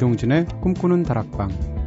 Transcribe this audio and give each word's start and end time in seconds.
이동진의 0.00 0.46
꿈꾸는 0.62 1.02
다락방 1.02 1.79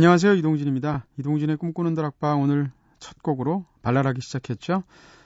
안녕하세요. 0.00 0.32
이동진입니다. 0.32 1.04
이동진의 1.18 1.58
꿈꾸는 1.58 1.94
다락방 1.94 2.40
오늘 2.40 2.70
첫 3.00 3.22
곡으로 3.22 3.66
발랄하게 3.82 4.22
시작했죠. 4.22 4.82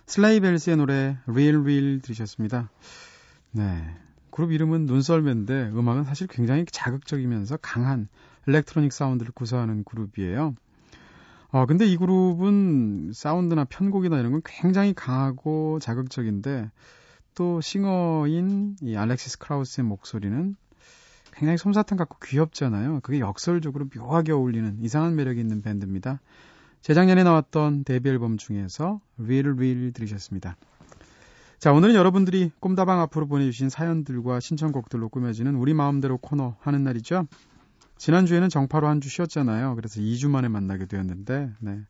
Sleigh 0.07 0.40
Bells의 0.40 0.79
노래 0.79 1.17
Rill 1.29 1.61
Rill 1.61 2.01
들으셨습니다. 2.01 2.71
네. 3.53 3.97
그룹 4.33 4.51
이름은 4.51 4.87
눈썰매인데 4.87 5.71
음악은 5.73 6.03
사실 6.03 6.27
굉장히 6.27 6.65
자극적이면서 6.67 7.59
강한 7.59 8.09
일렉트로닉 8.49 8.93
사운드를 8.93 9.31
구사하는 9.31 9.85
그룹이에요. 9.85 10.57
어, 11.53 11.67
근데 11.67 11.87
이 11.87 11.97
그룹은 11.97 13.13
사운드나 13.15 13.67
편곡이나 13.67 14.19
이런 14.19 14.33
건 14.33 14.41
굉장히 14.45 14.93
강하고 14.93 15.79
자극적인데 15.79 16.69
또 17.37 17.61
싱어인 17.61 18.75
이 18.83 18.97
알렉시스 18.97 19.39
크라우스의 19.39 19.87
목소리는 19.87 20.57
굉장히 21.37 21.59
솜사탕 21.59 21.99
같고 21.99 22.19
귀엽잖아요. 22.25 23.01
그게 23.03 23.21
역설적으로 23.21 23.87
묘하게 23.95 24.33
어울리는 24.33 24.79
이상한 24.81 25.17
매력이 25.17 25.41
있는 25.41 25.63
밴드입니다. 25.63 26.21
재작년에 26.81 27.25
나왔던 27.25 27.85
데뷔 27.85 28.11
앨범 28.11 28.37
중에서 28.37 29.01
Real 29.19 29.55
Real 29.55 29.93
들으셨습니다. 29.93 30.57
자, 31.59 31.73
오늘은 31.73 31.95
여러분들이 31.95 32.51
꿈다방 32.61 33.01
앞으로 33.01 33.27
보내주신 33.27 33.71
사연들과 33.71 34.41
신청곡들로 34.41 35.09
꾸며지는 35.09 35.55
우리 35.55 35.73
마음대로 35.73 36.19
코너 36.19 36.57
하는 36.61 36.85
날이죠. 36.85 37.27
지난주에는 37.97 38.49
정파로 38.49 38.87
한 38.87 39.01
주 39.01 39.09
쉬었잖아요. 39.09 39.77
그래서 39.77 40.01
2주 40.01 40.29
만에 40.29 40.49
만나게 40.49 40.85
되었는데, 40.87 41.53
네. 41.61 41.81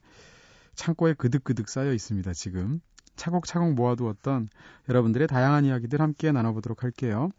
창고에 0.74 1.14
그득그득 1.14 1.68
쌓여 1.68 1.92
있습니다, 1.92 2.32
지금. 2.34 2.80
차곡차곡 3.16 3.74
모아두었던 3.74 4.48
여러분들의 4.88 5.26
다양한 5.28 5.64
이야기들 5.64 6.00
함께 6.00 6.30
나눠보도록 6.30 6.82
할게요. 6.84 7.30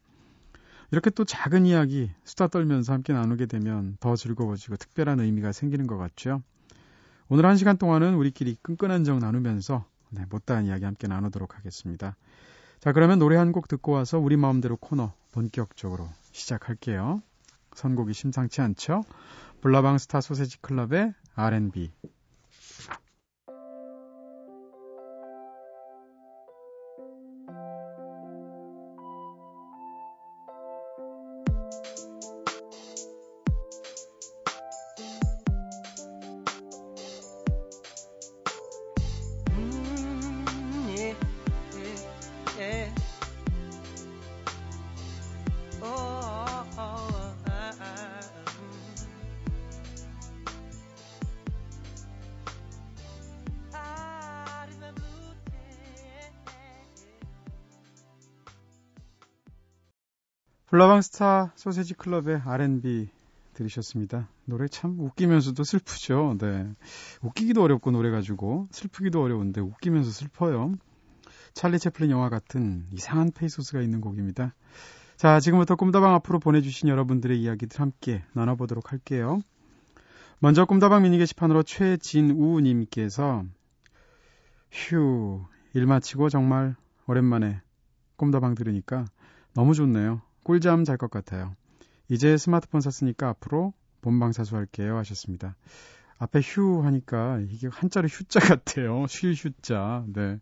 이렇게 0.91 1.09
또 1.09 1.25
작은 1.25 1.66
이야기 1.66 2.11
수다 2.23 2.47
떨면서 2.47 2.94
함께 2.94 3.14
나누게 3.14 3.45
되면 3.47 3.97
더 4.00 4.16
즐거워지고 4.16 4.78
특별한 4.78 5.19
의미가 5.19 5.52
생기는 5.52 5.88
것 5.88 5.97
같죠. 5.97 6.42
오늘 7.27 7.45
한 7.45 7.58
시간 7.58 7.77
동안은 7.77 8.16
우리끼리 8.16 8.55
끈끈한 8.61 9.03
정 9.03 9.19
나누면서 9.19 9.86
네, 10.11 10.25
못다한 10.30 10.66
이야기 10.66 10.86
함께 10.86 11.08
나누도록 11.08 11.58
하겠습니다. 11.58 12.16
자, 12.80 12.92
그러면 12.94 13.17
노래 13.19 13.36
한 13.38 13.52
곡 13.52 13.67
듣고 13.67 13.92
와서 13.94 14.20
우리 14.20 14.37
마음대로 14.37 14.77
코너 14.77 15.14
본격적으로 15.32 16.10
시작할게요. 16.32 17.21
선곡이 17.73 18.14
심상치 18.14 18.61
않죠? 18.61 19.04
블라방 19.61 19.98
스타 19.98 20.21
소세지 20.21 20.61
클럽의 20.61 21.14
R&B 21.33 21.92
블라방스타 60.75 61.53
소세지 61.55 61.93
클럽의 61.93 62.41
R&B 62.43 63.08
들으셨습니다. 63.53 64.27
노래 64.43 64.67
참 64.67 64.99
웃기면서도 64.99 65.63
슬프죠. 65.63 66.36
네. 66.37 66.69
웃기기도 67.21 67.63
어렵고 67.63 67.91
노래 67.91 68.11
가지고 68.11 68.67
슬프기도 68.71 69.23
어려운데 69.23 69.61
웃기면서 69.61 70.11
슬퍼요. 70.11 70.75
찰리 71.53 71.80
채플린 71.80 72.11
영화 72.11 72.27
같은 72.27 72.87
이상한 72.91 73.31
페이소스가 73.31 73.81
있는 73.81 74.02
곡입니다. 74.02 74.53
자, 75.15 75.39
지금부터 75.39 75.77
꿈다방 75.77 76.13
앞으로 76.15 76.39
보내주신 76.39 76.89
여러분들의 76.89 77.42
이야기들 77.42 77.80
함께 77.80 78.25
나눠보도록 78.33 78.92
할게요. 78.92 79.39
먼저 80.39 80.65
꿈다방 80.65 81.03
미니 81.03 81.17
게시판으로 81.19 81.63
최진우님께서 81.63 83.45
휴, 84.71 85.45
일 85.73 85.86
마치고 85.86 86.27
정말 86.27 86.75
오랜만에 87.07 87.61
꿈다방 88.17 88.55
들으니까 88.55 89.05
너무 89.53 89.73
좋네요. 89.73 90.21
꿀잠 90.45 90.86
잘 90.86 90.98
것 90.98 91.10
같아요. 91.10 91.56
이제 92.08 92.38
스마트폰 92.38 92.80
샀으니까 92.80 93.30
앞으로 93.30 93.73
본방 94.02 94.32
사수 94.32 94.56
할게요 94.56 94.95
하셨습니다. 94.98 95.56
앞에 96.20 96.39
휴 96.39 96.83
하니까 96.86 97.39
이게 97.50 97.67
한자로 97.67 98.08
휴자 98.08 98.39
같아요. 98.39 99.05
쉴 99.10 99.34
휴자. 99.34 100.05
네. 100.08 100.39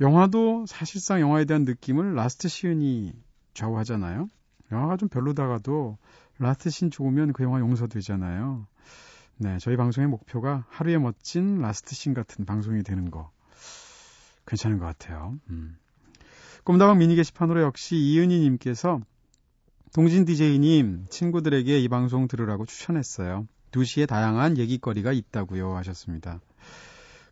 영화도 0.00 0.64
사실상 0.66 1.20
영화에 1.20 1.44
대한 1.44 1.64
느낌을 1.64 2.14
라스트 2.14 2.48
신이 2.48 3.12
좌우하잖아요. 3.52 4.28
영화가 4.72 4.96
좀 4.96 5.10
별로다가도 5.10 5.98
라스트 6.38 6.70
신 6.70 6.90
좋으면 6.90 7.34
그 7.34 7.44
영화 7.44 7.60
용서되잖아요. 7.60 8.66
네, 9.36 9.58
저희 9.58 9.76
방송의 9.76 10.08
목표가 10.08 10.64
하루의 10.70 10.98
멋진 10.98 11.60
라스트 11.60 11.94
신 11.94 12.14
같은 12.14 12.46
방송이 12.46 12.82
되는 12.82 13.10
거. 13.10 13.30
괜찮은 14.46 14.78
것 14.78 14.86
같아요. 14.86 15.38
음. 15.50 15.76
꿈다방 16.64 16.98
미니 16.98 17.16
게시판으로 17.16 17.62
역시 17.62 17.96
이은희 17.96 18.38
님께서 18.40 19.00
동진 19.94 20.24
DJ님 20.24 21.06
친구들에게 21.10 21.78
이 21.78 21.88
방송 21.88 22.28
들으라고 22.28 22.66
추천했어요. 22.66 23.46
2시에 23.72 24.06
다양한 24.06 24.58
얘기거리가 24.58 25.12
있다고요 25.12 25.74
하셨습니다. 25.76 26.40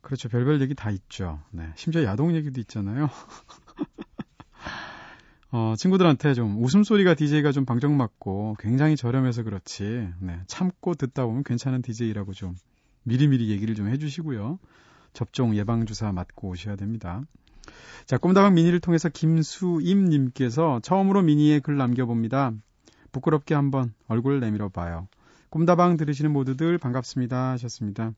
그렇죠. 0.02 0.28
별별 0.28 0.60
얘기 0.62 0.74
다 0.74 0.90
있죠. 0.90 1.40
네. 1.52 1.70
심지어 1.76 2.04
야동 2.04 2.34
얘기도 2.34 2.60
있잖아요. 2.60 3.08
어, 5.52 5.74
친구들한테 5.76 6.34
좀 6.34 6.62
웃음소리가 6.62 7.14
DJ가 7.14 7.52
좀 7.52 7.64
방정맞고 7.64 8.56
굉장히 8.58 8.96
저렴해서 8.96 9.42
그렇지. 9.42 10.08
네. 10.20 10.40
참고 10.46 10.94
듣다 10.94 11.26
보면 11.26 11.44
괜찮은 11.44 11.82
DJ라고 11.82 12.32
좀 12.32 12.54
미리미리 13.04 13.50
얘기를 13.50 13.74
좀 13.74 13.88
해주시고요. 13.88 14.58
접종 15.12 15.56
예방주사 15.56 16.12
맞고 16.12 16.48
오셔야 16.48 16.76
됩니다. 16.76 17.22
자, 18.06 18.18
꿈다방 18.18 18.54
미니를 18.54 18.80
통해서 18.80 19.08
김수임님께서 19.08 20.80
처음으로 20.82 21.22
미니에 21.22 21.60
글 21.60 21.76
남겨봅니다. 21.76 22.52
부끄럽게 23.12 23.54
한번 23.54 23.92
얼굴 24.08 24.40
내밀어 24.40 24.68
봐요. 24.68 25.08
꿈다방 25.50 25.96
들으시는 25.96 26.32
모두들 26.32 26.78
반갑습니다 26.78 27.50
하셨습니다. 27.52 28.12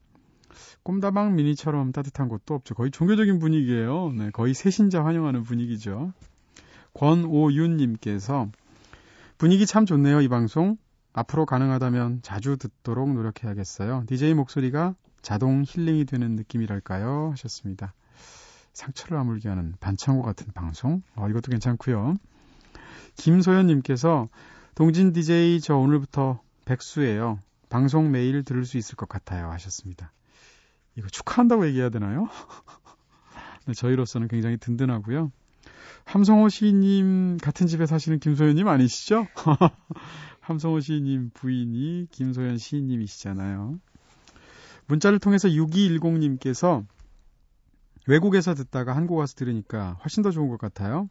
꿈다방 0.83 1.35
미니처럼 1.35 1.91
따뜻한 1.91 2.29
곳도 2.29 2.53
없죠. 2.53 2.75
거의 2.75 2.91
종교적인 2.91 3.39
분위기예요. 3.39 4.13
네, 4.15 4.29
거의 4.31 4.53
새신자 4.53 5.03
환영하는 5.03 5.43
분위기죠. 5.43 6.13
권오윤님께서 6.93 8.51
분위기 9.37 9.65
참 9.65 9.85
좋네요, 9.85 10.21
이 10.21 10.27
방송. 10.27 10.77
앞으로 11.11 11.45
가능하다면 11.45 12.21
자주 12.21 12.57
듣도록 12.57 13.13
노력해야겠어요. 13.13 14.03
DJ 14.07 14.33
목소리가 14.33 14.95
자동 15.21 15.63
힐링이 15.65 16.05
되는 16.05 16.35
느낌이랄까요? 16.35 17.29
하셨습니다. 17.31 17.93
상처를 18.73 19.17
아물게 19.17 19.49
하는 19.49 19.73
반창고 19.79 20.23
같은 20.23 20.47
방송. 20.53 21.01
어, 21.15 21.29
이것도 21.29 21.51
괜찮고요. 21.51 22.15
김소연님께서 23.15 24.29
동진 24.75 25.13
DJ 25.13 25.61
저 25.61 25.75
오늘부터 25.75 26.41
백수예요. 26.65 27.39
방송 27.69 28.11
매일 28.11 28.43
들을 28.43 28.65
수 28.65 28.77
있을 28.77 28.95
것 28.95 29.07
같아요. 29.07 29.49
하셨습니다. 29.51 30.11
이거 30.95 31.07
축하한다고 31.07 31.67
얘기해야 31.67 31.89
되나요? 31.89 32.27
네, 33.65 33.73
저희로서는 33.73 34.27
굉장히 34.27 34.57
든든하고요. 34.57 35.31
함성호 36.05 36.49
시인님 36.49 37.37
같은 37.37 37.67
집에 37.67 37.85
사시는 37.85 38.19
김소연님 38.19 38.67
아니시죠? 38.67 39.27
함성호 40.41 40.81
시인님 40.81 41.31
부인이 41.33 42.07
김소연 42.11 42.57
시인님이시잖아요. 42.57 43.79
문자를 44.87 45.19
통해서 45.19 45.47
6210님께서 45.47 46.85
외국에서 48.07 48.53
듣다가 48.53 48.95
한국 48.95 49.15
와서 49.15 49.33
들으니까 49.35 49.97
훨씬 50.03 50.23
더 50.23 50.31
좋은 50.31 50.49
것 50.49 50.57
같아요. 50.57 51.09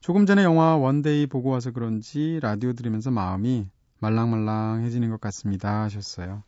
조금 0.00 0.26
전에 0.26 0.44
영화 0.44 0.76
One 0.76 1.01
Day 1.01 1.26
보고 1.26 1.50
와서 1.50 1.72
그런지 1.72 2.38
라디오 2.40 2.72
들으면서 2.72 3.10
마음이 3.10 3.66
말랑말랑해지는 4.00 5.10
것 5.10 5.20
같습니다 5.20 5.82
하셨어요. 5.82 6.44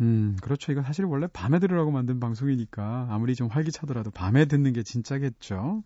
음, 0.00 0.36
그렇죠. 0.40 0.70
이거 0.70 0.82
사실 0.82 1.04
원래 1.04 1.26
밤에 1.26 1.58
들으라고 1.58 1.90
만든 1.90 2.20
방송이니까 2.20 3.08
아무리 3.10 3.34
좀 3.34 3.48
활기차더라도 3.48 4.12
밤에 4.12 4.44
듣는 4.44 4.72
게 4.72 4.84
진짜겠죠. 4.84 5.82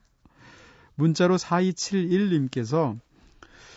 문자로 0.96 1.36
4271님께서 1.36 2.98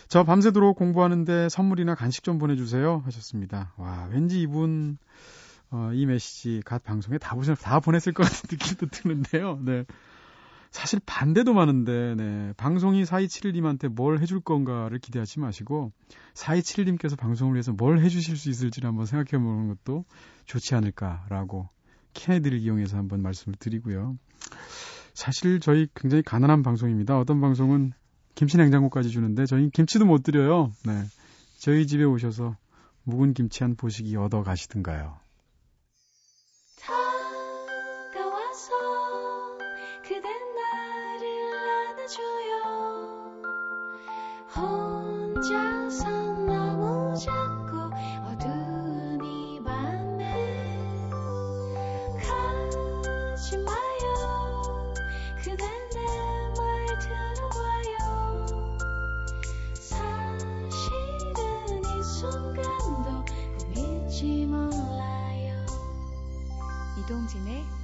저 0.09 0.23
밤새도록 0.23 0.77
공부하는데 0.77 1.49
선물이나 1.49 1.95
간식 1.95 2.23
좀 2.23 2.37
보내주세요 2.37 3.01
하셨습니다. 3.05 3.73
와, 3.77 4.07
왠지 4.11 4.41
이분 4.41 4.97
어, 5.71 5.91
이 5.93 6.05
메시지 6.05 6.61
갓 6.65 6.83
방송에 6.83 7.17
다, 7.17 7.35
보셨, 7.35 7.55
다 7.55 7.79
보냈을 7.79 8.13
것 8.13 8.23
같은 8.23 8.49
느낌도 8.51 8.87
드는데요. 8.87 9.59
네. 9.63 9.85
사실 10.71 10.99
반대도 11.05 11.53
많은데, 11.53 12.15
네. 12.15 12.53
방송이 12.57 13.03
4271님한테 13.03 13.87
뭘 13.87 14.19
해줄 14.19 14.41
건가를 14.41 14.99
기대하지 14.99 15.39
마시고, 15.39 15.91
4271님께서 16.33 17.17
방송을 17.17 17.53
위해서 17.53 17.71
뭘 17.71 17.99
해주실 17.99 18.35
수 18.35 18.49
있을지를 18.49 18.89
한번 18.89 19.05
생각해 19.05 19.41
보는 19.41 19.69
것도 19.69 20.03
좋지 20.45 20.75
않을까라고 20.75 21.69
케네디를 22.13 22.59
이용해서 22.59 22.97
한번 22.97 23.21
말씀을 23.21 23.55
드리고요. 23.57 24.17
사실 25.13 25.61
저희 25.61 25.87
굉장히 25.95 26.23
가난한 26.23 26.61
방송입니다. 26.61 27.17
어떤 27.17 27.39
방송은 27.39 27.93
김치 28.35 28.57
냉장고까지 28.57 29.09
주는데 29.09 29.45
저희 29.45 29.69
김치도 29.69 30.05
못 30.05 30.23
드려요. 30.23 30.71
네. 30.85 31.03
저희 31.57 31.87
집에 31.87 32.03
오셔서 32.03 32.57
묵은 33.03 33.33
김치 33.33 33.63
한 33.63 33.75
보시기 33.75 34.15
얻어 34.17 34.43
가시든가요. 34.43 35.17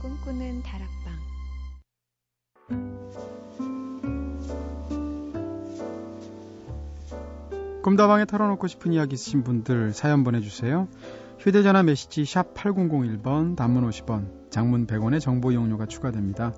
꿈꾸는 0.01 0.63
다락방 0.63 1.13
꿈다방에 7.83 8.25
털어놓고 8.25 8.65
싶은 8.67 8.93
이야기 8.93 9.13
있으신 9.13 9.43
분들 9.43 9.93
사연 9.93 10.23
보내주세요. 10.23 10.87
휴대전화 11.37 11.83
메시지 11.83 12.25
샵 12.25 12.53
8001번, 12.55 13.55
단문 13.55 13.87
50원, 13.89 14.49
장문 14.51 14.87
100원의 14.87 15.19
정보 15.19 15.51
이용료가 15.51 15.85
추가됩니다. 15.85 16.53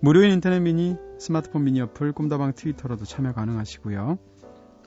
무료인 0.00 0.32
인터넷 0.32 0.60
미니, 0.60 0.96
스마트폰 1.18 1.64
미니 1.64 1.80
어플, 1.80 2.12
꿈다방 2.12 2.52
트위터로도 2.52 3.04
참여 3.04 3.32
가능하시고요. 3.32 4.18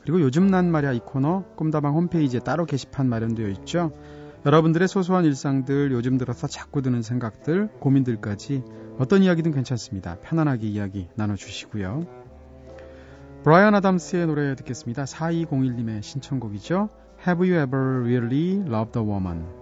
그리고 0.01 0.21
요즘 0.21 0.47
난 0.47 0.71
말야 0.71 0.93
이 0.93 0.99
코너, 0.99 1.43
꿈다방 1.55 1.95
홈페이지에 1.95 2.39
따로 2.39 2.65
게시판 2.65 3.09
마련되어 3.09 3.49
있죠. 3.49 3.91
여러분들의 4.45 4.87
소소한 4.87 5.25
일상들, 5.25 5.91
요즘 5.91 6.17
들어서 6.17 6.47
자꾸 6.47 6.81
드는 6.81 7.01
생각들, 7.01 7.67
고민들까지 7.79 8.63
어떤 8.97 9.21
이야기든 9.21 9.51
괜찮습니다. 9.51 10.17
편안하게 10.21 10.67
이야기 10.67 11.09
나눠주시고요. 11.15 12.05
브라이언 13.43 13.75
아담스의 13.75 14.27
노래 14.27 14.55
듣겠습니다. 14.55 15.03
4201님의 15.03 16.03
신청곡이죠. 16.03 16.89
Have 17.27 17.49
you 17.49 17.61
ever 17.61 18.01
really 18.01 18.61
loved 18.65 18.97
a 18.97 19.05
woman? 19.05 19.58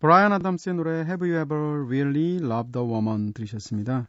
브라이언 0.00 0.32
아담스의 0.32 0.76
노래 0.76 1.00
Have 1.00 1.28
You 1.28 1.42
Ever 1.42 1.86
Really 1.86 2.36
Loved 2.36 2.78
a 2.78 2.84
Woman 2.84 3.32
들으셨습니다. 3.32 4.08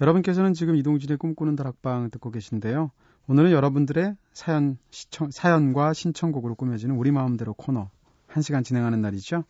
여러분께서는 0.00 0.52
지금 0.52 0.74
이동진의 0.74 1.16
꿈꾸는 1.16 1.54
다락방 1.54 2.10
듣고 2.10 2.32
계신데요. 2.32 2.90
오늘은 3.28 3.52
여러분들의 3.52 4.16
사연, 4.32 4.78
시청, 4.90 5.30
사연과 5.30 5.92
신청곡으로 5.92 6.56
꾸며지는 6.56 6.96
우리 6.96 7.12
마음대로 7.12 7.54
코너 7.54 7.88
한 8.26 8.42
시간 8.42 8.64
진행하는 8.64 9.00
날이죠. 9.00 9.44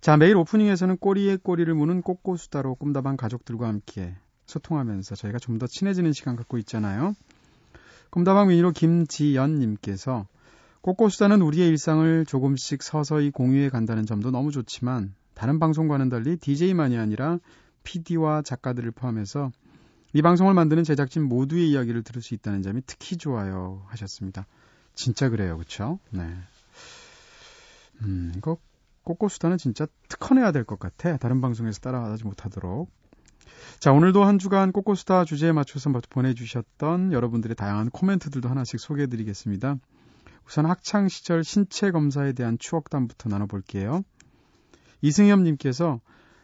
자, 0.00 0.16
매일 0.16 0.36
오프닝에서는 0.36 0.96
꼬리에 0.96 1.36
꼬리를 1.36 1.72
무는 1.74 2.00
꼬꼬수다로 2.00 2.76
꿈다방 2.76 3.16
가족들과 3.16 3.68
함께 3.68 4.14
소통하면서 4.46 5.16
저희가 5.16 5.38
좀 5.38 5.58
더 5.58 5.66
친해지는 5.66 6.12
시간 6.12 6.34
갖고 6.34 6.56
있잖아요. 6.58 7.14
꿈다방 8.10 8.48
미니로 8.48 8.70
김지연님께서 8.72 10.26
꼬꼬수다는 10.84 11.40
우리의 11.40 11.70
일상을 11.70 12.26
조금씩 12.26 12.82
서서히 12.82 13.30
공유해 13.30 13.70
간다는 13.70 14.04
점도 14.04 14.30
너무 14.30 14.50
좋지만 14.50 15.14
다른 15.32 15.58
방송과는 15.58 16.10
달리 16.10 16.36
DJ만이 16.36 16.98
아니라 16.98 17.38
PD와 17.84 18.42
작가들을 18.42 18.90
포함해서 18.90 19.50
이 20.12 20.20
방송을 20.20 20.52
만드는 20.52 20.84
제작진 20.84 21.22
모두의 21.22 21.70
이야기를 21.70 22.02
들을 22.02 22.20
수 22.20 22.34
있다는 22.34 22.60
점이 22.60 22.82
특히 22.86 23.16
좋아요 23.16 23.82
하셨습니다. 23.86 24.46
진짜 24.94 25.30
그래요, 25.30 25.56
그렇죠? 25.56 26.00
네. 26.10 26.36
음, 28.02 28.34
이거 28.36 28.58
꼬꼬수다는 29.04 29.56
진짜 29.56 29.86
특허내야 30.10 30.52
될 30.52 30.64
것 30.64 30.78
같아. 30.78 31.16
다른 31.16 31.40
방송에서 31.40 31.80
따라하지 31.80 32.24
못하도록. 32.24 32.90
자, 33.80 33.90
오늘도 33.90 34.22
한 34.22 34.38
주간 34.38 34.70
꼬꼬수다 34.70 35.24
주제에 35.24 35.52
맞춰서 35.52 35.90
보내주셨던 36.10 37.14
여러분들의 37.14 37.56
다양한 37.56 37.88
코멘트들도 37.88 38.50
하나씩 38.50 38.78
소개해드리겠습니다. 38.78 39.78
우선 40.46 40.66
학창 40.66 41.08
시절 41.08 41.42
신체 41.44 41.90
검사에 41.90 42.32
대한 42.32 42.58
추억담부터 42.58 43.28
나눠볼게요. 43.28 44.02
이승엽님께서 45.00 46.00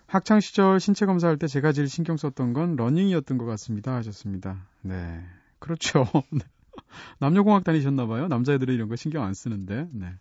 학창 0.07 0.40
시절 0.40 0.80
신체 0.80 1.07
검사할 1.07 1.38
때 1.38 1.47
제가 1.47 1.73
제일 1.73 1.88
신경 1.88 2.16
썼던 2.16 2.52
건 2.52 2.76
러닝이었던 2.76 3.38
것 3.38 3.45
같습니다 3.45 3.95
하셨습니다. 3.97 4.66
네, 4.83 5.25
그렇죠. 5.59 6.04
남녀공학 7.21 7.64
다니셨나봐요. 7.64 8.28
남자애들은 8.28 8.75
이런 8.75 8.88
거 8.88 8.97
신경 8.97 9.23
안 9.25 9.35
쓰는데. 9.35 9.88
네. 9.92 10.14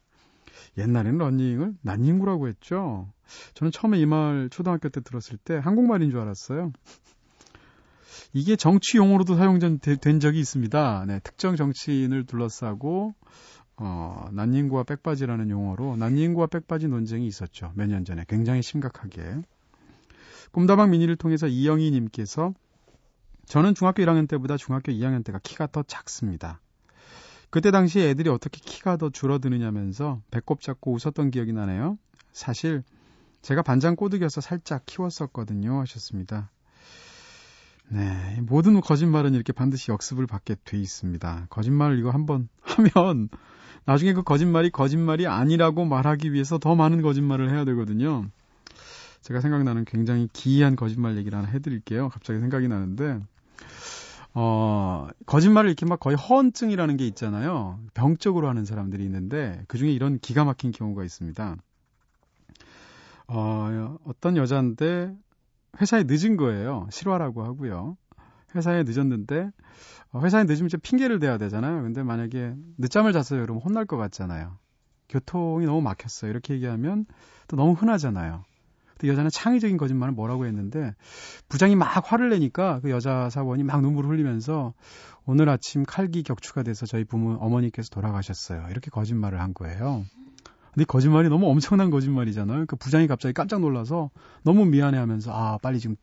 옛날에는 0.77 1.17
러닝을 1.17 1.73
난닝구라고 1.81 2.47
했죠. 2.47 3.11
저는 3.55 3.71
처음에 3.71 3.99
이 3.99 4.05
말 4.05 4.49
초등학교 4.51 4.89
때 4.89 5.01
들었을 5.01 5.37
때 5.37 5.55
한국말인 5.55 6.11
줄 6.11 6.19
알았어요. 6.19 6.71
이게 8.33 8.55
정치 8.55 8.97
용어로도 8.97 9.35
사용된 9.35 9.79
된 9.79 10.19
적이 10.19 10.39
있습니다. 10.39 11.05
네, 11.07 11.19
특정 11.23 11.55
정치인을 11.55 12.25
둘러싸고 12.25 13.15
어, 13.81 14.27
난닝구와 14.33 14.83
백바지라는 14.83 15.49
용어로 15.49 15.95
난닝구와 15.95 16.47
백바지 16.47 16.87
논쟁이 16.89 17.25
있었죠. 17.27 17.71
몇 17.75 17.87
년 17.87 18.03
전에 18.05 18.25
굉장히 18.27 18.61
심각하게. 18.61 19.41
꿈다방 20.51 20.91
미니를 20.91 21.15
통해서 21.15 21.47
이영희 21.47 21.91
님께서 21.91 22.53
저는 23.45 23.73
중학교 23.75 24.03
1학년 24.03 24.27
때보다 24.27 24.57
중학교 24.57 24.91
2학년 24.91 25.23
때가 25.23 25.39
키가 25.41 25.67
더 25.67 25.83
작습니다. 25.83 26.59
그때 27.49 27.71
당시 27.71 27.99
애들이 28.01 28.29
어떻게 28.29 28.59
키가 28.61 28.97
더 28.97 29.09
줄어드느냐면서 29.09 30.21
배꼽 30.29 30.61
잡고 30.61 30.93
웃었던 30.93 31.31
기억이 31.31 31.53
나네요. 31.53 31.97
사실 32.31 32.83
제가 33.41 33.61
반장 33.63 33.95
꼬드겨서 33.95 34.41
살짝 34.41 34.85
키웠었거든요 34.85 35.79
하셨습니다. 35.79 36.51
네, 37.91 38.39
모든 38.41 38.79
거짓말은 38.81 39.33
이렇게 39.33 39.51
반드시 39.51 39.91
역습을 39.91 40.27
받게 40.27 40.57
돼 40.63 40.77
있습니다. 40.77 41.47
거짓말을 41.49 41.97
이거 41.97 42.11
한번 42.11 42.47
하면 42.61 43.29
나중에 43.85 44.13
그 44.13 44.21
거짓말이 44.21 44.69
거짓말이 44.69 45.25
아니라고 45.25 45.85
말하기 45.85 46.31
위해서 46.31 46.59
더 46.59 46.75
많은 46.75 47.01
거짓말을 47.01 47.49
해야 47.49 47.65
되거든요. 47.65 48.27
제가 49.21 49.41
생각나는 49.41 49.85
굉장히 49.85 50.29
기이한 50.31 50.75
거짓말 50.75 51.17
얘기를 51.17 51.37
하나 51.37 51.49
해드릴게요. 51.49 52.09
갑자기 52.09 52.39
생각이 52.39 52.67
나는데, 52.67 53.19
어, 54.35 55.07
거짓말을 55.25 55.69
이렇게 55.69 55.87
막 55.87 55.99
거의 55.99 56.15
허언증이라는 56.15 56.95
게 56.97 57.07
있잖아요. 57.07 57.79
병적으로 57.95 58.47
하는 58.47 58.65
사람들이 58.65 59.03
있는데 59.03 59.63
그 59.67 59.77
중에 59.77 59.91
이런 59.91 60.19
기가 60.19 60.45
막힌 60.45 60.71
경우가 60.71 61.03
있습니다. 61.03 61.55
어, 63.27 63.97
어떤 64.05 64.37
여자인데 64.37 65.15
회사에 65.79 66.03
늦은 66.07 66.37
거예요. 66.37 66.87
실화라고 66.91 67.43
하고요. 67.43 67.97
회사에 68.55 68.83
늦었는데 68.83 69.51
어, 70.11 70.21
회사에 70.21 70.43
늦으면 70.43 70.67
이제 70.67 70.77
핑계를 70.77 71.19
대야 71.19 71.37
되잖아요. 71.37 71.83
근데 71.83 72.03
만약에 72.03 72.55
늦잠을 72.77 73.13
잤어요. 73.13 73.41
그러면 73.41 73.61
혼날 73.61 73.85
것 73.85 73.97
같잖아요. 73.97 74.57
교통이 75.07 75.65
너무 75.65 75.81
막혔어요. 75.81 76.31
이렇게 76.31 76.53
얘기하면 76.55 77.05
또 77.47 77.55
너무 77.55 77.73
흔하잖아요. 77.73 78.43
근데 78.97 79.11
여자는 79.11 79.29
창의적인 79.31 79.77
거짓말을 79.77 80.13
뭐라고 80.13 80.45
했는데 80.45 80.93
부장이 81.47 81.75
막 81.75 82.11
화를 82.11 82.29
내니까 82.29 82.79
그 82.81 82.89
여자 82.89 83.29
사원이 83.29 83.63
막 83.63 83.81
눈물을 83.81 84.09
흘리면서 84.09 84.73
오늘 85.25 85.47
아침 85.47 85.85
칼기 85.85 86.23
격추가 86.23 86.63
돼서 86.63 86.85
저희 86.85 87.05
부모 87.05 87.33
어머니께서 87.35 87.89
돌아가셨어요. 87.89 88.67
이렇게 88.69 88.89
거짓말을 88.89 89.39
한 89.39 89.53
거예요. 89.53 90.05
근데 90.73 90.85
거짓말이 90.85 91.29
너무 91.29 91.47
엄청난 91.49 91.89
거짓말이잖아요. 91.89 92.65
그 92.67 92.75
부장이 92.75 93.07
갑자기 93.07 93.33
깜짝 93.33 93.61
놀라서 93.61 94.09
너무 94.43 94.65
미안해하면서 94.65 95.31
아 95.33 95.57
빨리 95.61 95.79
지금 95.79 95.95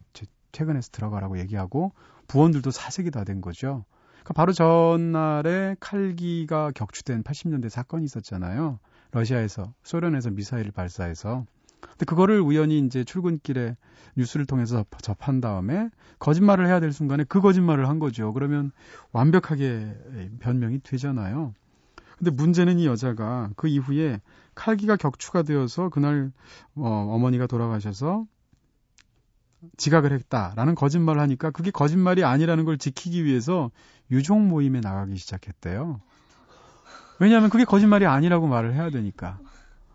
퇴근해서 0.53 0.91
들어가라고 0.91 1.39
얘기하고 1.39 1.93
부원들도 2.29 2.71
사색이 2.71 3.11
다 3.11 3.25
된 3.25 3.41
거죠. 3.41 3.85
그러니까 4.25 4.33
바로 4.35 4.53
전날에 4.53 5.77
칼기가 5.79 6.73
격추된 6.75 7.23
80년대 7.23 7.69
사건이 7.69 8.05
있었잖아요. 8.05 8.79
러시아에서 9.13 9.73
소련에서 9.85 10.31
미사일을 10.31 10.73
발사해서 10.73 11.45
근데 11.81 12.05
그거를 12.05 12.41
우연히 12.41 12.81
이제 12.81 13.05
출근길에 13.05 13.77
뉴스를 14.17 14.47
통해서 14.47 14.85
접한 15.01 15.41
다음에 15.41 15.91
거짓말을 16.19 16.67
해야 16.67 16.81
될 16.81 16.91
순간에 16.93 17.25
그 17.29 17.41
거짓말을 17.41 17.89
한 17.89 17.99
거죠. 18.01 18.33
그러면 18.33 18.73
완벽하게 19.13 19.95
변명이 20.41 20.81
되잖아요. 20.83 21.55
근데 22.19 22.31
문제는 22.31 22.79
이 22.79 22.87
여자가 22.87 23.51
그 23.57 23.69
이후에 23.69 24.21
칼기가 24.57 24.97
격추가 24.97 25.43
되어서 25.45 25.89
그날 25.91 26.33
어, 26.75 26.89
어머니가 27.11 27.47
돌아가셔서 27.47 28.27
지각을 29.77 30.13
했다라는 30.13 30.75
거짓말을 30.75 31.21
하니까 31.21 31.51
그게 31.51 31.71
거짓말이 31.71 32.25
아니라는 32.25 32.65
걸 32.65 32.79
지키기 32.79 33.25
위해서 33.25 33.71
유종 34.11 34.49
모임에 34.49 34.81
나가기 34.81 35.17
시작했대요. 35.17 36.01
왜냐하면 37.19 37.51
그게 37.51 37.65
거짓말이 37.65 38.07
아니라고 38.07 38.47
말을 38.47 38.75
해야 38.75 38.91
되니까. 38.91 39.39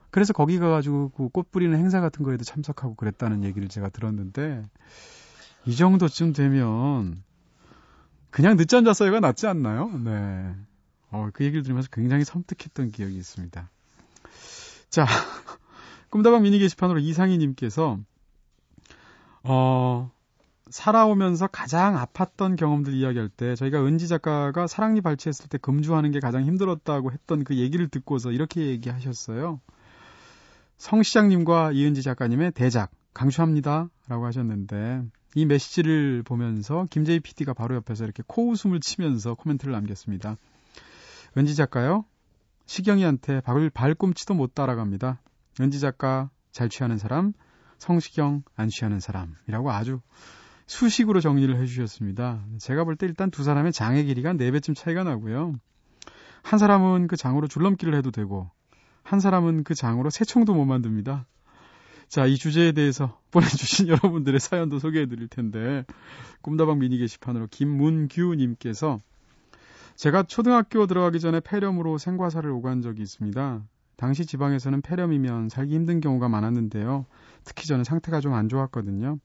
그래서 0.10 0.34
거기 0.34 0.60
가가지고 0.60 1.10
그 1.12 1.30
꽃 1.30 1.52
뿌리는 1.52 1.78
행사 1.78 2.02
같은 2.02 2.24
거에도 2.24 2.44
참석하고 2.44 2.96
그랬다는 2.96 3.44
얘기를 3.44 3.68
제가 3.68 3.90
들었는데 3.90 4.64
이 5.66 5.76
정도쯤 5.76 6.34
되면 6.34 7.24
그냥 8.30 8.58
늦잠 8.58 8.84
잤어요가 8.86 9.20
낫지 9.20 9.48
않나요? 9.48 9.90
네. 10.04 10.56
어, 11.12 11.30
그 11.34 11.44
얘기를 11.44 11.64
들으면서 11.64 11.90
굉장히 11.92 12.24
섬뜩했던 12.24 12.92
기억이 12.92 13.16
있습니다. 13.18 13.70
자, 14.92 15.06
꿈다방 16.12 16.44
미니 16.44 16.60
게시판으로 16.60 17.00
이상희님께서 17.00 17.98
어, 19.44 20.12
살아오면서 20.70 21.48
가장 21.48 21.96
아팠던 21.96 22.58
경험들 22.58 22.94
이야기할 22.94 23.30
때 23.30 23.56
저희가 23.56 23.86
은지 23.86 24.10
작가가 24.10 24.68
사랑니 24.68 25.00
발치했을 25.00 25.48
때 25.48 25.58
금주하는 25.58 26.12
게 26.12 26.20
가장 26.20 26.44
힘들었다고 26.44 27.14
했던 27.14 27.46
그 27.46 27.56
얘기를 27.58 27.88
듣고서 27.88 28.32
이렇게 28.32 28.68
얘기하셨어요. 28.68 29.62
성 30.78 31.04
시장님과 31.04 31.72
이은지 31.72 32.04
작가님의 32.04 32.52
대작 32.52 32.92
강추합니다 33.14 33.90
라고 34.10 34.26
하셨는데 34.26 35.04
이 35.36 35.46
메시지를 35.46 36.24
보면서 36.24 36.86
김재희 36.90 37.22
PD가 37.22 37.54
바로 37.54 37.76
옆에서 37.76 38.04
이렇게 38.04 38.24
코웃음을 38.28 38.82
치면서 38.82 39.36
코멘트를 39.36 39.72
남겼습니다. 39.72 40.36
은지 41.38 41.56
작가요? 41.56 42.04
시경이한테 42.66 43.42
발, 43.42 43.70
발꿈치도 43.70 44.34
못 44.34 44.54
따라갑니다. 44.54 45.22
은지 45.60 45.80
작가 45.80 46.30
잘 46.52 46.70
취하는 46.70 46.98
사람, 46.98 47.34
성시경 47.78 48.44
안 48.56 48.70
취하는 48.70 49.00
사람이라고 49.00 49.72
아주 49.72 50.00
수식으로 50.68 51.20
정리를 51.20 51.60
해주셨습니다. 51.62 52.46
제가 52.60 52.84
볼 52.86 52.96
때 52.96 53.06
일단 53.06 53.30
두 53.32 53.44
사람의 53.44 53.74
장의 53.74 54.06
길이가 54.06 54.34
4배쯤 54.34 54.76
차이가 54.76 55.04
나고요. 55.04 55.56
한 56.44 56.60
사람은 56.60 57.08
그 57.08 57.18
장으로 57.18 57.48
줄넘기를 57.48 57.94
해도 57.94 58.12
되고, 58.12 58.50
한 59.04 59.20
사람은 59.20 59.64
그 59.64 59.76
장으로 59.76 60.10
새총도 60.10 60.54
못 60.54 60.66
만듭니다. 60.66 61.26
자, 62.08 62.26
이 62.26 62.38
주제에 62.38 62.72
대해서 62.72 63.20
보내주신 63.32 63.88
여러분들의 63.88 64.40
사연도 64.40 64.80
소개해 64.80 65.08
드릴 65.08 65.28
텐데, 65.28 65.86
꿈다방 66.42 66.80
미니 66.80 66.98
게시판으로 66.98 67.48
김문규님께서 67.52 69.00
제가 69.96 70.24
초등학교 70.24 70.88
들어가기 70.88 71.20
전에 71.20 71.40
폐렴으로 71.40 71.98
생과사를 71.98 72.50
오간 72.50 72.82
적이 72.82 73.04
있습니다. 73.04 73.64
당시 73.98 74.26
지방에서는 74.26 74.82
폐렴이면 74.82 75.50
살기 75.50 75.76
힘든 75.76 76.00
경우가 76.02 76.28
많았는데요. 76.28 77.06
특히 77.44 77.68
저는 77.68 77.84
상태가 77.84 78.20
좀 78.20 78.34
안 78.34 78.50
좋았거든요. 78.50 79.20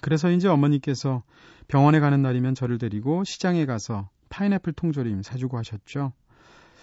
그래서 0.00 0.30
이제 0.30 0.48
어머니께서 0.48 1.22
병원에 1.68 2.00
가는 2.00 2.20
날이면 2.20 2.54
저를 2.54 2.78
데리고 2.78 3.24
시장에 3.24 3.64
가서 3.66 4.10
파인애플 4.28 4.72
통조림 4.72 5.22
사주고 5.22 5.56
하셨죠. 5.58 6.12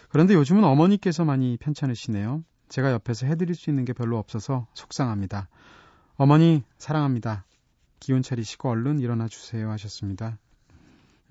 그런데 0.09 0.33
요즘은 0.33 0.63
어머니께서 0.63 1.25
많이 1.25 1.57
편찮으시네요. 1.57 2.43
제가 2.69 2.91
옆에서 2.91 3.27
해드릴 3.27 3.55
수 3.55 3.69
있는 3.69 3.85
게 3.85 3.93
별로 3.93 4.17
없어서 4.17 4.67
속상합니다. 4.73 5.49
어머니, 6.15 6.63
사랑합니다. 6.77 7.45
기운 7.99 8.21
차리시고 8.21 8.69
얼른 8.69 8.99
일어나 8.99 9.27
주세요 9.27 9.69
하셨습니다. 9.71 10.37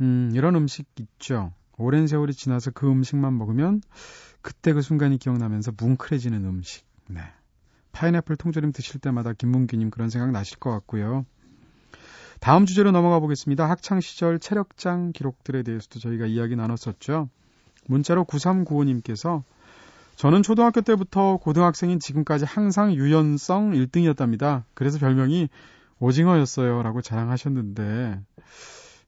음, 0.00 0.30
이런 0.34 0.54
음식 0.56 0.86
있죠. 0.98 1.52
오랜 1.76 2.06
세월이 2.06 2.34
지나서 2.34 2.70
그 2.72 2.90
음식만 2.90 3.36
먹으면 3.38 3.82
그때 4.42 4.72
그 4.72 4.82
순간이 4.82 5.18
기억나면서 5.18 5.72
뭉클해지는 5.76 6.44
음식. 6.44 6.84
네. 7.08 7.20
파인애플 7.92 8.36
통조림 8.36 8.72
드실 8.72 9.00
때마다 9.00 9.32
김문규님 9.32 9.90
그런 9.90 10.10
생각 10.10 10.30
나실 10.30 10.58
것 10.58 10.70
같고요. 10.70 11.24
다음 12.40 12.66
주제로 12.66 12.92
넘어가 12.92 13.18
보겠습니다. 13.18 13.68
학창 13.68 14.00
시절 14.00 14.38
체력장 14.38 15.12
기록들에 15.12 15.62
대해서도 15.62 15.98
저희가 15.98 16.26
이야기 16.26 16.54
나눴었죠. 16.54 17.28
문자로 17.86 18.24
9395님께서 18.24 19.42
저는 20.14 20.42
초등학교 20.42 20.80
때부터 20.80 21.36
고등학생인 21.36 22.00
지금까지 22.00 22.44
항상 22.44 22.92
유연성 22.92 23.70
1등이었답니다. 23.70 24.64
그래서 24.74 24.98
별명이 24.98 25.48
오징어였어요. 26.00 26.82
라고 26.82 27.02
자랑하셨는데, 27.02 28.20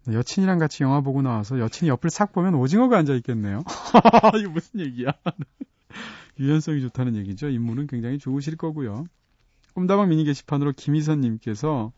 여친이랑 0.08 0.58
같이 0.58 0.82
영화 0.82 1.00
보고 1.00 1.22
나와서 1.22 1.58
여친이 1.58 1.88
옆을 1.90 2.10
싹 2.10 2.32
보면 2.32 2.54
오징어가 2.54 2.96
앉아 2.98 3.14
있겠네요. 3.16 3.62
이게 4.38 4.48
무슨 4.48 4.80
얘기야? 4.80 5.12
유연성이 6.38 6.80
좋다는 6.80 7.16
얘기죠. 7.16 7.48
인물은 7.48 7.86
굉장히 7.86 8.18
좋으실 8.18 8.56
거고요. 8.56 9.04
꿈다방 9.74 10.08
미니 10.08 10.24
게시판으로 10.24 10.72
김희선님께서 10.72 11.92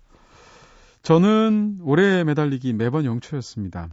저는 1.02 1.78
올해 1.82 2.24
매달리기 2.24 2.72
매번 2.72 3.04
영초였습니다. 3.04 3.88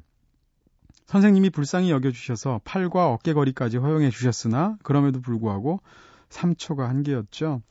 선생님이 1.05 1.49
불쌍히 1.49 1.89
여겨주셔서 1.89 2.61
팔과 2.63 3.07
어깨 3.11 3.33
거리까지 3.33 3.77
허용해 3.77 4.11
주셨으나 4.11 4.77
그럼에도 4.83 5.21
불구하고 5.21 5.81
3초가 6.29 6.85
한계였죠. 6.87 7.61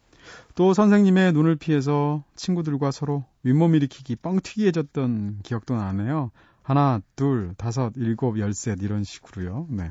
또 0.54 0.74
선생님의 0.74 1.32
눈을 1.32 1.56
피해서 1.56 2.24
친구들과 2.34 2.90
서로 2.90 3.24
윗몸 3.42 3.74
일으키기 3.74 4.16
뻥튀기 4.16 4.66
해줬던 4.66 5.40
기억도 5.42 5.76
나네요. 5.76 6.30
하나, 6.62 7.00
둘, 7.16 7.54
다섯, 7.56 7.92
일곱, 7.96 8.38
열셋 8.38 8.82
이런 8.82 9.04
식으로요. 9.04 9.66
네. 9.70 9.90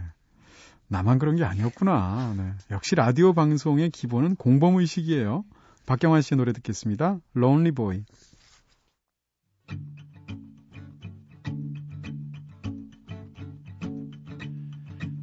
나만 0.89 1.19
그런 1.19 1.35
게 1.35 1.43
아니었구나. 1.43 2.33
네. 2.37 2.53
역시 2.71 2.95
라디오 2.95 3.33
방송의 3.33 3.89
기본은 3.89 4.35
공범 4.35 4.75
의식이에요. 4.77 5.43
박경환 5.85 6.21
씨의 6.21 6.37
노래 6.37 6.53
듣겠습니다. 6.53 7.19
Lonely 7.35 7.71
Boy. 7.71 8.03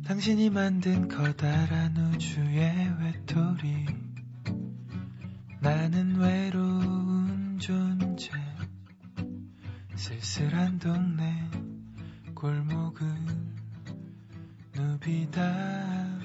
당신이 0.07 0.51
만든 0.51 1.09
커다란 1.09 1.97
우주의 1.97 2.95
외톨이 3.01 4.04
나는 5.65 6.17
외로운 6.17 7.59
존재 7.59 8.31
쓸쓸한 9.97 10.79
동네 10.79 11.51
골목을 12.35 13.07
누비다 14.75 16.21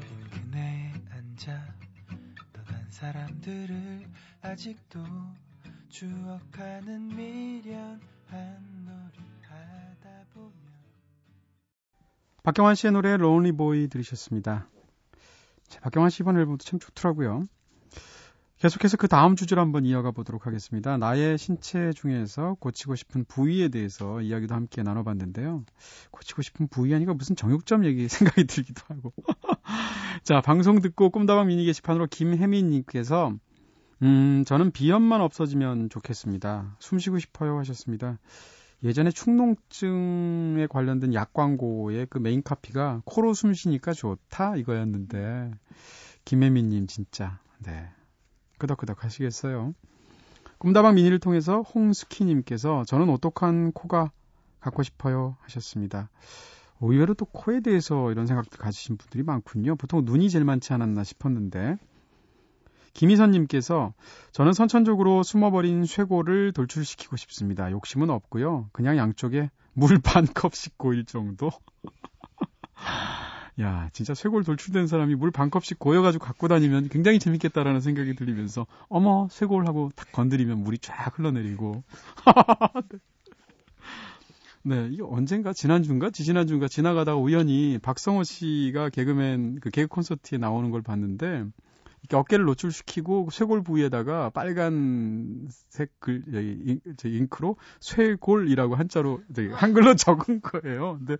빈 0.00 0.30
그네에 0.30 0.92
앉아 1.10 1.74
떠난 2.52 2.88
사람들을 2.88 4.08
아직도 4.42 5.00
추억하는 5.88 7.08
미련한 7.08 8.04
놀이 8.84 9.18
하다 9.42 10.24
보면 10.34 10.52
박경환 12.44 12.76
씨의 12.76 12.92
노래 12.92 13.14
Lonely 13.14 13.56
Boy 13.56 13.88
들으셨습니다. 13.88 14.68
자, 15.66 15.80
박경환 15.80 16.10
씨 16.10 16.22
이번 16.22 16.36
앨범도 16.36 16.64
참 16.64 16.78
좋더라고요. 16.78 17.48
계속해서 18.58 18.96
그 18.96 19.06
다음 19.06 19.36
주제로 19.36 19.60
한번 19.60 19.84
이어가 19.84 20.10
보도록 20.10 20.46
하겠습니다. 20.48 20.96
나의 20.98 21.38
신체 21.38 21.92
중에서 21.92 22.56
고치고 22.58 22.96
싶은 22.96 23.24
부위에 23.24 23.68
대해서 23.68 24.20
이야기도 24.20 24.56
함께 24.56 24.82
나눠봤는데요. 24.82 25.64
고치고 26.10 26.42
싶은 26.42 26.66
부위 26.66 26.92
아니가 26.92 27.14
무슨 27.14 27.36
정육점 27.36 27.84
얘기 27.84 28.08
생각이 28.10 28.48
들기도 28.48 28.82
하고. 28.88 29.12
자, 30.24 30.40
방송 30.40 30.80
듣고 30.80 31.10
꿈다방 31.10 31.46
미니 31.46 31.64
게시판으로 31.66 32.08
김혜민님께서 32.08 33.32
음, 34.02 34.44
저는 34.44 34.72
비염만 34.72 35.20
없어지면 35.20 35.88
좋겠습니다. 35.90 36.76
숨 36.80 36.98
쉬고 36.98 37.20
싶어요 37.20 37.58
하셨습니다. 37.58 38.18
예전에 38.82 39.12
축농증에 39.12 40.66
관련된 40.68 41.14
약 41.14 41.32
광고의 41.32 42.06
그 42.10 42.18
메인 42.18 42.42
카피가 42.42 43.02
코로 43.04 43.34
숨 43.34 43.54
쉬니까 43.54 43.92
좋다 43.92 44.56
이거였는데 44.56 45.52
김혜민님 46.24 46.86
진짜 46.86 47.40
네 47.58 47.88
끄덕끄덕 48.58 49.04
하시겠어요. 49.04 49.74
꿈다방 50.58 50.96
미니를 50.96 51.18
통해서 51.20 51.62
홍스키님께서 51.62 52.84
저는 52.84 53.08
오똑한 53.10 53.72
코가 53.72 54.10
갖고 54.60 54.82
싶어요 54.82 55.36
하셨습니다. 55.40 56.10
의외로 56.80 57.14
또 57.14 57.24
코에 57.26 57.60
대해서 57.60 58.10
이런 58.10 58.26
생각들 58.26 58.58
가지신 58.58 58.96
분들이 58.96 59.22
많군요. 59.22 59.76
보통 59.76 60.04
눈이 60.04 60.30
제일 60.30 60.44
많지 60.44 60.72
않았나 60.72 61.04
싶었는데 61.04 61.76
김희선님께서 62.94 63.94
저는 64.32 64.52
선천적으로 64.52 65.22
숨어버린 65.22 65.84
쇄골을 65.84 66.52
돌출시키고 66.52 67.16
싶습니다. 67.16 67.70
욕심은 67.70 68.10
없고요. 68.10 68.68
그냥 68.72 68.96
양쪽에 68.96 69.50
물 69.74 70.00
반 70.00 70.26
컵씩 70.26 70.76
고일 70.78 71.04
정도. 71.04 71.50
야, 73.60 73.88
진짜 73.92 74.14
쇄골 74.14 74.44
돌출된 74.44 74.86
사람이 74.86 75.14
물 75.16 75.30
반 75.32 75.50
컵씩 75.50 75.78
고여가지고 75.78 76.24
갖고 76.24 76.46
다니면 76.48 76.88
굉장히 76.88 77.18
재밌겠다라는 77.18 77.80
생각이 77.80 78.14
들리면서, 78.14 78.66
어머, 78.88 79.28
쇄골하고 79.30 79.90
탁 79.96 80.12
건드리면 80.12 80.58
물이 80.62 80.78
쫙 80.78 81.18
흘러내리고. 81.18 81.82
네, 84.62 84.88
이게 84.90 85.02
언젠가 85.02 85.52
지난주인가 85.52 86.10
지지난주인가 86.10 86.68
지나가다가 86.68 87.16
우연히 87.18 87.78
박성호 87.80 88.24
씨가 88.24 88.90
개그맨 88.90 89.60
그 89.60 89.70
개그 89.70 89.88
콘서트에 89.88 90.38
나오는 90.38 90.70
걸 90.70 90.82
봤는데 90.82 91.44
이렇게 92.02 92.16
어깨를 92.16 92.44
노출시키고 92.44 93.28
쇄골 93.30 93.62
부위에다가 93.62 94.30
빨간색 94.30 95.90
글 96.00 96.22
잉, 96.66 96.80
잉크로 97.04 97.56
쇄골이라고 97.80 98.74
한자로 98.74 99.20
한글로 99.52 99.94
적은 99.96 100.40
거예요. 100.40 100.98
근데 100.98 101.16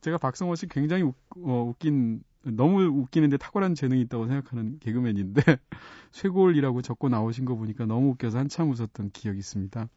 제가 0.00 0.18
박성호 0.18 0.54
씨 0.56 0.66
굉장히 0.68 1.02
웃, 1.02 1.14
어, 1.36 1.64
웃긴 1.68 2.22
너무 2.44 2.82
웃기는데 2.82 3.36
탁월한 3.36 3.74
재능이 3.74 4.00
있다고 4.02 4.26
생각하는 4.26 4.78
개그맨인데 4.80 5.42
쇄골이라고 6.10 6.82
적고 6.82 7.08
나오신 7.08 7.44
거 7.44 7.54
보니까 7.54 7.86
너무 7.86 8.10
웃겨서 8.10 8.38
한참 8.38 8.70
웃었던 8.70 9.10
기억이 9.12 9.38
있습니다. 9.38 9.88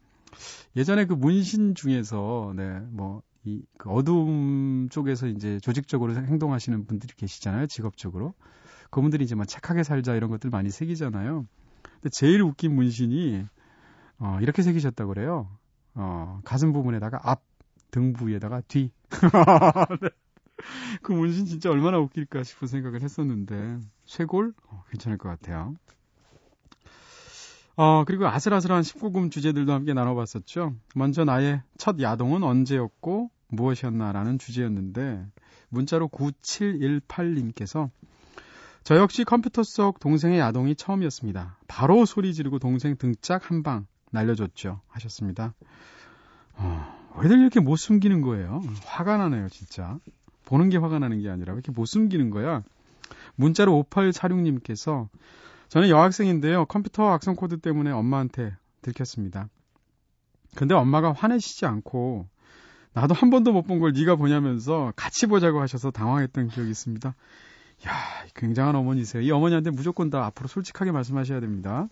예전에 0.76 1.06
그 1.06 1.14
문신 1.14 1.74
중에서 1.74 2.52
네뭐 2.56 3.22
이 3.46 3.62
그 3.78 3.90
어둠 3.90 4.88
쪽에서 4.90 5.28
이제 5.28 5.60
조직적으로 5.60 6.14
행동하시는 6.14 6.86
분들이 6.86 7.12
계시잖아요 7.16 7.66
직업적으로 7.68 8.34
그분들이 8.96 9.24
이제 9.24 9.34
막뭐 9.34 9.44
착하게 9.44 9.82
살자 9.82 10.14
이런 10.14 10.30
것들 10.30 10.48
많이 10.48 10.70
새기잖아요. 10.70 11.46
근데 11.82 12.08
제일 12.10 12.40
웃긴 12.40 12.74
문신이 12.74 13.44
어, 14.18 14.38
이렇게 14.40 14.62
새기셨다고 14.62 15.12
그래요. 15.12 15.50
어, 15.94 16.40
가슴 16.44 16.72
부분에다가 16.72 17.20
앞, 17.22 17.42
등 17.90 18.14
부위에다가 18.14 18.62
뒤. 18.62 18.90
네. 19.10 20.08
그 21.02 21.12
문신 21.12 21.44
진짜 21.44 21.70
얼마나 21.70 21.98
웃길까 21.98 22.42
싶은 22.42 22.68
생각을 22.68 23.02
했었는데 23.02 23.80
쇄골 24.06 24.54
어, 24.70 24.84
괜찮을 24.88 25.18
것 25.18 25.28
같아요. 25.28 25.74
어, 27.76 28.04
그리고 28.06 28.26
아슬아슬한 28.26 28.80
19금 28.80 29.30
주제들도 29.30 29.74
함께 29.74 29.92
나눠봤었죠. 29.92 30.74
먼저 30.94 31.24
나의 31.24 31.60
첫 31.76 32.00
야동은 32.00 32.42
언제였고 32.42 33.30
무엇이었나라는 33.48 34.38
주제였는데 34.38 35.26
문자로 35.68 36.08
9718님께서 36.08 37.90
저 38.86 38.96
역시 38.98 39.24
컴퓨터 39.24 39.64
속 39.64 39.98
동생의 39.98 40.38
야동이 40.38 40.76
처음이었습니다. 40.76 41.58
바로 41.66 42.04
소리 42.06 42.32
지르고 42.32 42.60
동생 42.60 42.96
등짝 42.96 43.50
한 43.50 43.64
방 43.64 43.84
날려줬죠. 44.12 44.80
하셨습니다. 44.86 45.54
어, 46.54 47.10
왜들 47.16 47.40
이렇게 47.40 47.58
못 47.58 47.74
숨기는 47.74 48.20
거예요? 48.20 48.62
화가 48.84 49.16
나네요, 49.16 49.48
진짜. 49.48 49.98
보는 50.44 50.68
게 50.68 50.76
화가 50.76 51.00
나는 51.00 51.20
게 51.20 51.28
아니라 51.28 51.52
왜 51.54 51.56
이렇게 51.56 51.72
못 51.72 51.84
숨기는 51.86 52.30
거야? 52.30 52.62
문자로 53.34 53.86
5846님께서 53.90 55.08
저는 55.68 55.88
여학생인데요. 55.88 56.66
컴퓨터 56.66 57.08
악성 57.10 57.34
코드 57.34 57.58
때문에 57.58 57.90
엄마한테 57.90 58.54
들켰습니다. 58.82 59.48
근데 60.54 60.76
엄마가 60.76 61.12
화내시지 61.12 61.66
않고 61.66 62.28
나도 62.92 63.14
한 63.14 63.30
번도 63.30 63.52
못 63.52 63.66
본 63.66 63.80
걸 63.80 63.92
네가 63.94 64.14
보냐면서 64.14 64.92
같이 64.94 65.26
보자고 65.26 65.60
하셔서 65.60 65.90
당황했던 65.90 66.50
기억이 66.50 66.70
있습니다. 66.70 67.16
야, 67.86 67.92
굉장한 68.34 68.74
어머니세요. 68.74 69.22
이 69.22 69.30
어머니한테 69.30 69.70
무조건 69.70 70.10
다 70.10 70.24
앞으로 70.26 70.48
솔직하게 70.48 70.92
말씀하셔야 70.92 71.40
됩니다. 71.40 71.88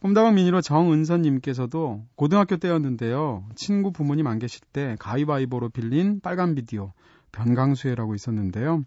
꿈다방 0.00 0.34
미니로 0.34 0.60
정은선님께서도 0.60 2.04
고등학교 2.14 2.56
때였는데요. 2.56 3.44
친구 3.54 3.90
부모님 3.90 4.26
안 4.26 4.38
계실 4.38 4.62
때 4.72 4.96
가위바위보로 5.00 5.70
빌린 5.70 6.20
빨간 6.20 6.54
비디오 6.54 6.92
변강쇠라고 7.32 8.14
있었는데요. 8.14 8.84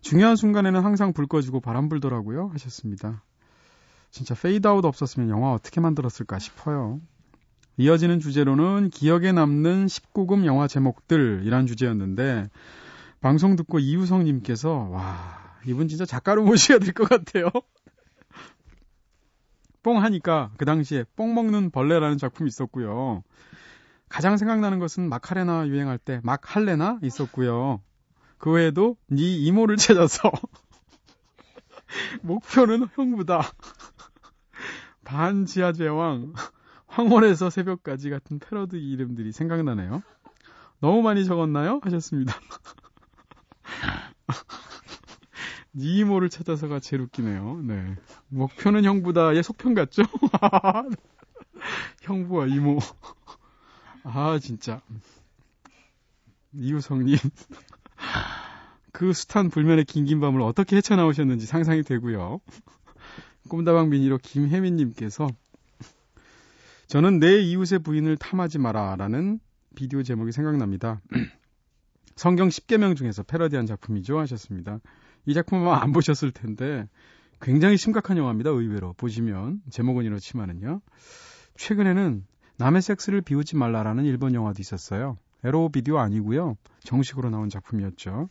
중요한 0.00 0.36
순간에는 0.36 0.82
항상 0.82 1.12
불 1.12 1.26
꺼지고 1.26 1.60
바람 1.60 1.88
불더라고요. 1.88 2.50
하셨습니다. 2.52 3.22
진짜 4.10 4.34
페이드아웃 4.34 4.84
없었으면 4.84 5.28
영화 5.28 5.52
어떻게 5.52 5.80
만들었을까 5.80 6.38
싶어요. 6.38 7.00
이어지는 7.76 8.20
주제로는 8.20 8.90
기억에 8.90 9.32
남는 9.32 9.86
19금 9.86 10.44
영화 10.44 10.68
제목들이란 10.68 11.66
주제였는데 11.66 12.48
방송 13.24 13.56
듣고 13.56 13.78
이우성님께서 13.78 14.70
와 14.90 15.56
이분 15.64 15.88
진짜 15.88 16.04
작가로 16.04 16.44
모셔야 16.44 16.78
될 16.78 16.92
것 16.92 17.08
같아요. 17.08 17.48
뽕 19.82 20.02
하니까 20.02 20.52
그 20.58 20.66
당시에 20.66 21.06
뽕 21.16 21.34
먹는 21.34 21.70
벌레라는 21.70 22.18
작품이 22.18 22.48
있었고요. 22.48 23.22
가장 24.10 24.36
생각나는 24.36 24.78
것은 24.78 25.08
마카레나 25.08 25.68
유행할 25.68 25.96
때 25.96 26.20
막할레나 26.22 26.98
있었고요. 27.02 27.80
그 28.36 28.50
외에도 28.50 28.98
네 29.06 29.22
이모를 29.22 29.78
찾아서 29.78 30.30
목표는 32.20 32.88
형부다. 32.94 33.40
반지하 35.04 35.72
제왕 35.72 36.34
황홀에서 36.88 37.48
새벽까지 37.48 38.10
같은 38.10 38.38
패러디 38.38 38.76
이름들이 38.76 39.32
생각나네요. 39.32 40.02
너무 40.80 41.00
많이 41.00 41.24
적었나요? 41.24 41.80
하셨습니다. 41.84 42.34
니모를 45.74 46.30
찾아서가 46.30 46.80
제일 46.80 47.02
웃기네요. 47.02 47.60
네. 47.64 47.96
목표는 48.28 48.84
형부다의 48.84 49.42
속편 49.42 49.74
같죠? 49.74 50.02
형부와 52.02 52.46
이모. 52.46 52.78
아, 54.04 54.38
진짜. 54.38 54.80
이우성님. 56.52 57.16
그 58.92 59.12
숱한 59.12 59.50
불면의 59.50 59.86
긴긴 59.86 60.20
밤을 60.20 60.40
어떻게 60.40 60.76
헤쳐나오셨는지 60.76 61.46
상상이 61.46 61.82
되고요. 61.82 62.40
꿈다방 63.48 63.90
미니로 63.90 64.18
김혜민님께서 64.18 65.28
저는 66.86 67.18
내 67.18 67.40
이웃의 67.40 67.80
부인을 67.80 68.16
탐하지 68.16 68.58
마라 68.58 68.96
라는 68.96 69.40
비디오 69.74 70.02
제목이 70.02 70.32
생각납니다. 70.32 71.00
성경 72.16 72.48
10개명 72.48 72.96
중에서 72.96 73.22
패러디한 73.22 73.66
작품이죠 73.66 74.18
하셨습니다. 74.20 74.78
이 75.26 75.34
작품 75.34 75.60
아마 75.60 75.82
안 75.82 75.92
보셨을 75.92 76.30
텐데 76.30 76.88
굉장히 77.40 77.76
심각한 77.76 78.16
영화입니다. 78.16 78.50
의외로 78.50 78.92
보시면 78.94 79.62
제목은 79.70 80.04
이렇지만은요. 80.04 80.80
최근에는 81.56 82.24
남의 82.56 82.82
섹스를 82.82 83.20
비우지 83.20 83.56
말라라는 83.56 84.04
일본 84.04 84.34
영화도 84.34 84.60
있었어요. 84.60 85.18
에로 85.42 85.68
비디오 85.68 85.98
아니고요. 85.98 86.56
정식으로 86.84 87.30
나온 87.30 87.48
작품이었죠. 87.48 88.28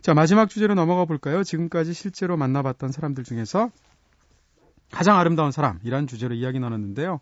자, 0.00 0.14
마지막 0.14 0.48
주제로 0.48 0.74
넘어가 0.74 1.04
볼까요? 1.04 1.42
지금까지 1.44 1.92
실제로 1.92 2.36
만나봤던 2.36 2.92
사람들 2.92 3.24
중에서 3.24 3.70
가장 4.90 5.18
아름다운 5.18 5.50
사람이란 5.50 6.06
주제로 6.06 6.34
이야기 6.34 6.58
나눴는데요. 6.58 7.20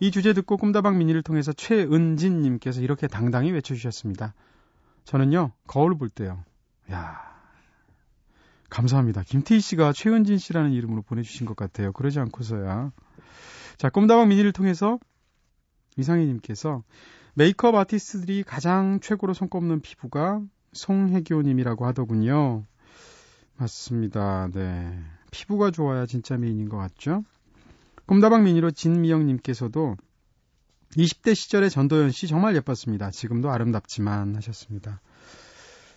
이 0.00 0.10
주제 0.10 0.32
듣고 0.32 0.56
꿈다방 0.56 0.98
미니를 0.98 1.22
통해서 1.22 1.52
최은진님께서 1.52 2.82
이렇게 2.82 3.06
당당히 3.06 3.50
외쳐주셨습니다. 3.52 4.34
저는요, 5.06 5.52
거울 5.66 5.96
볼 5.96 6.10
때요. 6.10 6.42
야 6.90 7.22
감사합니다. 8.68 9.22
김태희 9.22 9.60
씨가 9.60 9.92
최은진 9.92 10.36
씨라는 10.36 10.72
이름으로 10.72 11.02
보내주신 11.02 11.46
것 11.46 11.56
같아요. 11.56 11.92
그러지 11.92 12.18
않고서야. 12.18 12.92
자, 13.78 13.88
꿈다방 13.88 14.28
미니를 14.28 14.52
통해서 14.52 14.98
이상희님께서 15.96 16.82
메이크업 17.34 17.74
아티스트들이 17.76 18.42
가장 18.42 18.98
최고로 19.00 19.32
손꼽는 19.32 19.80
피부가 19.80 20.40
송혜교님이라고 20.72 21.86
하더군요. 21.86 22.64
맞습니다. 23.56 24.48
네. 24.52 24.98
피부가 25.30 25.70
좋아야 25.70 26.06
진짜 26.06 26.36
미인인 26.36 26.68
것 26.68 26.78
같죠? 26.78 27.24
꿈다방 28.06 28.44
미니로 28.44 28.72
진미영님께서도 28.72 29.96
20대 30.96 31.34
시절의 31.34 31.70
전도연 31.70 32.10
씨 32.10 32.26
정말 32.26 32.56
예뻤습니다. 32.56 33.10
지금도 33.10 33.50
아름답지만 33.50 34.36
하셨습니다. 34.36 35.00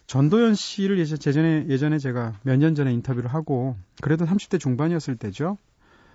전도연 0.07 0.55
씨를 0.55 0.99
예전에, 0.99 1.65
예전에 1.69 1.99
제가 1.99 2.39
몇 2.43 2.57
년 2.57 2.73
전에 2.75 2.91
인터뷰를 2.93 3.33
하고, 3.33 3.75
그래도 4.01 4.25
30대 4.25 4.59
중반이었을 4.59 5.15
때죠. 5.15 5.57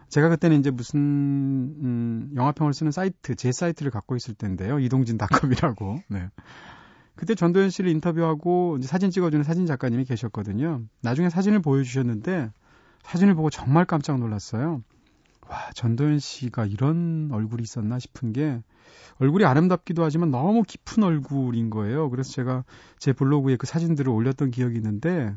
제가 0.08 0.28
그때는 0.28 0.58
이제 0.58 0.70
무슨, 0.70 0.98
음, 1.00 2.32
영화평을 2.34 2.74
쓰는 2.74 2.92
사이트, 2.92 3.34
제 3.36 3.52
사이트를 3.52 3.90
갖고 3.90 4.16
있을 4.16 4.34
때인데요. 4.34 4.78
이동진닷컴이라고. 4.80 6.00
네. 6.10 6.28
그때 7.14 7.34
전도연 7.36 7.70
씨를 7.70 7.90
인터뷰하고 7.90 8.76
이제 8.78 8.88
사진 8.88 9.10
찍어주는 9.10 9.44
사진 9.44 9.66
작가님이 9.66 10.04
계셨거든요. 10.04 10.82
나중에 11.00 11.30
사진을 11.30 11.62
보여주셨는데, 11.62 12.50
사진을 13.04 13.34
보고 13.34 13.48
정말 13.50 13.84
깜짝 13.84 14.18
놀랐어요. 14.18 14.82
와, 15.48 15.70
전도연 15.74 16.18
씨가 16.18 16.66
이런 16.66 17.28
얼굴이 17.32 17.62
있었나 17.62 17.98
싶은 17.98 18.32
게 18.32 18.62
얼굴이 19.18 19.44
아름답기도 19.44 20.02
하지만 20.02 20.30
너무 20.30 20.62
깊은 20.62 21.02
얼굴인 21.02 21.70
거예요. 21.70 22.10
그래서 22.10 22.32
제가 22.32 22.64
제 22.98 23.12
블로그에 23.12 23.56
그 23.56 23.66
사진들을 23.66 24.10
올렸던 24.10 24.50
기억이 24.50 24.76
있는데 24.76 25.34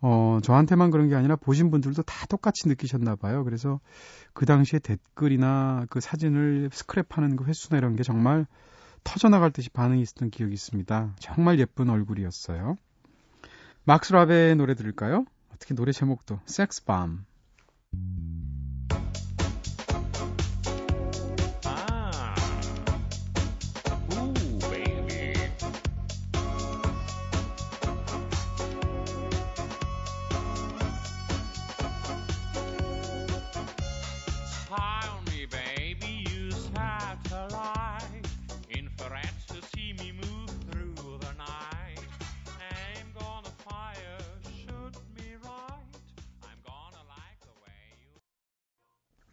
어, 0.00 0.38
저한테만 0.42 0.90
그런 0.90 1.08
게 1.08 1.14
아니라 1.14 1.36
보신 1.36 1.70
분들도 1.70 2.02
다 2.02 2.26
똑같이 2.26 2.68
느끼셨나 2.68 3.16
봐요. 3.16 3.44
그래서 3.44 3.80
그 4.32 4.44
당시에 4.44 4.78
댓글이나 4.78 5.86
그 5.88 6.00
사진을 6.00 6.70
스크랩하는 6.70 7.36
그 7.36 7.44
횟수나 7.44 7.78
이런 7.78 7.96
게 7.96 8.02
정말 8.02 8.46
터져나갈 9.02 9.50
듯이 9.50 9.70
반응이 9.70 10.02
있었던 10.02 10.30
기억이 10.30 10.52
있습니다. 10.54 11.14
정말 11.18 11.58
예쁜 11.58 11.90
얼굴이었어요. 11.90 12.76
막스 13.84 14.12
라베의 14.12 14.56
노래 14.56 14.74
들을까요? 14.74 15.24
어떻게 15.54 15.74
노래 15.74 15.92
제목도 15.92 16.40
섹스밤. 16.46 17.24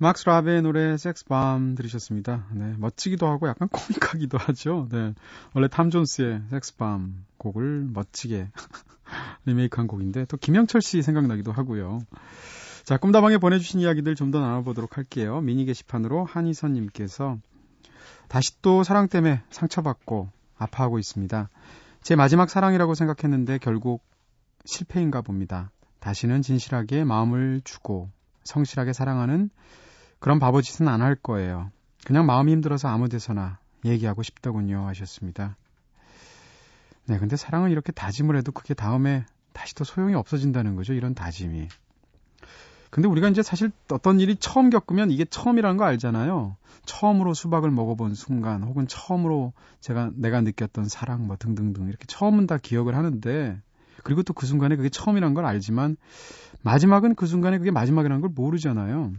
막스 0.02 0.26
라베의 0.26 0.64
노래 0.64 0.98
섹스밤 0.98 1.76
들으셨습니다. 1.76 2.48
네, 2.54 2.74
멋지기도 2.80 3.28
하고 3.28 3.48
약간 3.48 3.68
코믹하기도 3.70 4.40
하죠. 4.40 4.88
네, 4.92 5.14
원래 5.54 5.68
탐 5.68 5.92
존스의 5.92 6.42
섹스밤 6.50 7.24
곡을 7.38 7.88
멋지게 7.94 8.50
리메이크한 9.46 9.86
곡인데 9.86 10.26
또 10.26 10.38
김영철 10.38 10.82
씨 10.82 11.04
생각나기도 11.04 11.52
하고요. 11.52 12.00
자, 12.84 12.98
꿈다방에 12.98 13.38
보내주신 13.38 13.80
이야기들 13.80 14.16
좀 14.16 14.32
더 14.32 14.40
나눠보도록 14.40 14.98
할게요. 14.98 15.40
미니 15.42 15.66
게시판으로 15.66 16.26
한희선님께서 16.26 17.38
다시 18.28 18.60
또 18.64 18.84
사랑 18.84 19.08
때문에 19.08 19.44
상처받고 19.52 20.30
아파하고 20.58 20.98
있습니다. 20.98 21.48
제 22.02 22.16
마지막 22.16 22.50
사랑이라고 22.50 22.96
생각했는데 22.96 23.60
결국 23.60 24.02
실패인가 24.66 25.22
봅니다. 25.22 25.70
다시는 26.00 26.42
진실하게 26.42 27.04
마음을 27.04 27.62
주고 27.64 28.10
성실하게 28.46 28.94
사랑하는 28.94 29.52
그런 30.22 30.40
바보 30.40 30.62
짓은 30.62 30.88
안 30.88 31.02
할 31.02 31.16
거예요. 31.16 31.72
그냥 32.06 32.26
마음이 32.26 32.52
힘들어서 32.54 32.88
아무 32.88 33.10
데서나 33.10 33.60
얘기하고 33.84 34.24
싶더군요. 34.24 34.88
하셨습니다. 34.88 35.58
네, 37.08 37.18
근데 37.18 37.36
사랑은 37.36 37.72
이렇게 37.72 37.92
다짐을 37.92 38.38
해도 38.38 38.52
그게 38.52 38.74
다음에 38.74 39.26
다시 39.52 39.76
또 39.76 39.84
소용이 39.84 40.14
없어진다는 40.16 40.76
거죠. 40.76 40.94
이런 40.94 41.14
다짐이. 41.16 41.68
근데 42.92 43.08
우리가 43.08 43.30
이제 43.30 43.42
사실 43.42 43.72
어떤 43.90 44.20
일이 44.20 44.36
처음 44.36 44.70
겪으면 44.70 45.12
이게 45.12 45.26
처음이라는 45.26 45.78
거 45.78 45.86
알잖아요. 45.86 46.56
처음으로 46.86 47.34
수박을 47.34 47.72
먹어본 47.72 48.16
순간, 48.16 48.64
혹은 48.64 48.86
처음으로 48.88 49.54
제가, 49.80 50.12
내가 50.16 50.42
느꼈던 50.42 50.88
사랑, 50.88 51.26
뭐 51.26 51.36
등등등. 51.38 51.88
이렇게 51.88 52.06
처음은 52.08 52.48
다 52.48 52.58
기억을 52.58 52.96
하는데, 52.96 53.60
그리고 54.04 54.24
또 54.24 54.34
그 54.34 54.46
순간에 54.46 54.76
그게 54.76 54.90
처음이라는 54.90 55.34
걸 55.34 55.46
알지만, 55.46 55.96
마지막은 56.64 57.16
그 57.16 57.28
순간에 57.28 57.58
그게 57.60 57.72
마지막이라는 57.72 58.22
걸 58.22 58.30
모르잖아요. 58.36 59.14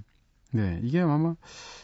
네, 0.53 0.81
이게 0.83 1.01
아마 1.01 1.35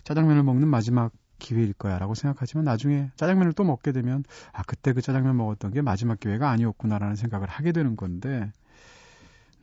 짜장면을 0.05 0.43
먹는 0.43 0.69
마지막 0.69 1.13
기회일 1.39 1.73
거야라고 1.73 2.15
생각하지만 2.15 2.65
나중에 2.65 3.11
짜장면을 3.17 3.53
또 3.53 3.65
먹게 3.65 3.93
되면 3.93 4.25
아 4.53 4.63
그때 4.65 4.93
그 4.93 5.01
짜장면 5.03 5.37
먹었던 5.37 5.73
게 5.73 5.83
마지막 5.83 6.19
기회가 6.21 6.51
아니었구나라는 6.51 7.17
생각을 7.17 7.49
하게 7.49 7.73
되는 7.73 7.97
건데 7.97 8.53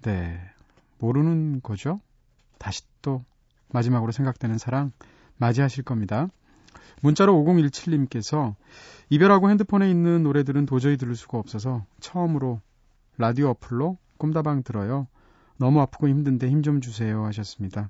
네 0.01 0.39
모르는 0.99 1.61
거죠? 1.61 1.99
다시 2.57 2.83
또 3.01 3.23
마지막으로 3.69 4.11
생각되는 4.11 4.57
사랑 4.57 4.91
맞이하실 5.37 5.83
겁니다. 5.83 6.27
문자로 7.01 7.33
5017님께서 7.43 8.55
이별하고 9.09 9.49
핸드폰에 9.49 9.89
있는 9.89 10.23
노래들은 10.23 10.65
도저히 10.65 10.97
들을 10.97 11.15
수가 11.15 11.37
없어서 11.37 11.85
처음으로 11.99 12.61
라디오 13.17 13.49
어플로 13.49 13.97
꿈다방 14.17 14.63
들어요. 14.63 15.07
너무 15.57 15.81
아프고 15.81 16.07
힘든데 16.07 16.49
힘 16.49 16.61
좀 16.63 16.81
주세요 16.81 17.23
하셨습니다 17.25 17.89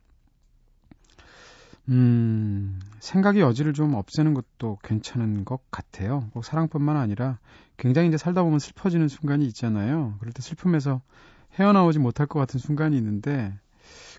음, 1.90 2.80
생각의 3.00 3.42
여지를 3.42 3.74
좀 3.74 3.94
없애는 3.94 4.34
것도 4.34 4.80
괜찮은 4.84 5.46
것 5.46 5.60
같아요. 5.70 6.30
꼭 6.34 6.44
사랑뿐만 6.44 6.98
아니라 6.98 7.40
굉장히 7.78 8.08
이제 8.08 8.18
살다 8.18 8.44
보면 8.44 8.60
슬퍼지는 8.60 9.08
순간이 9.08 9.46
있잖아요. 9.48 10.16
그럴 10.20 10.34
때 10.34 10.42
슬픔에서 10.42 11.02
헤어나오지 11.54 12.00
못할 12.00 12.26
것 12.28 12.40
같은 12.40 12.60
순간이 12.60 12.98
있는데 12.98 13.54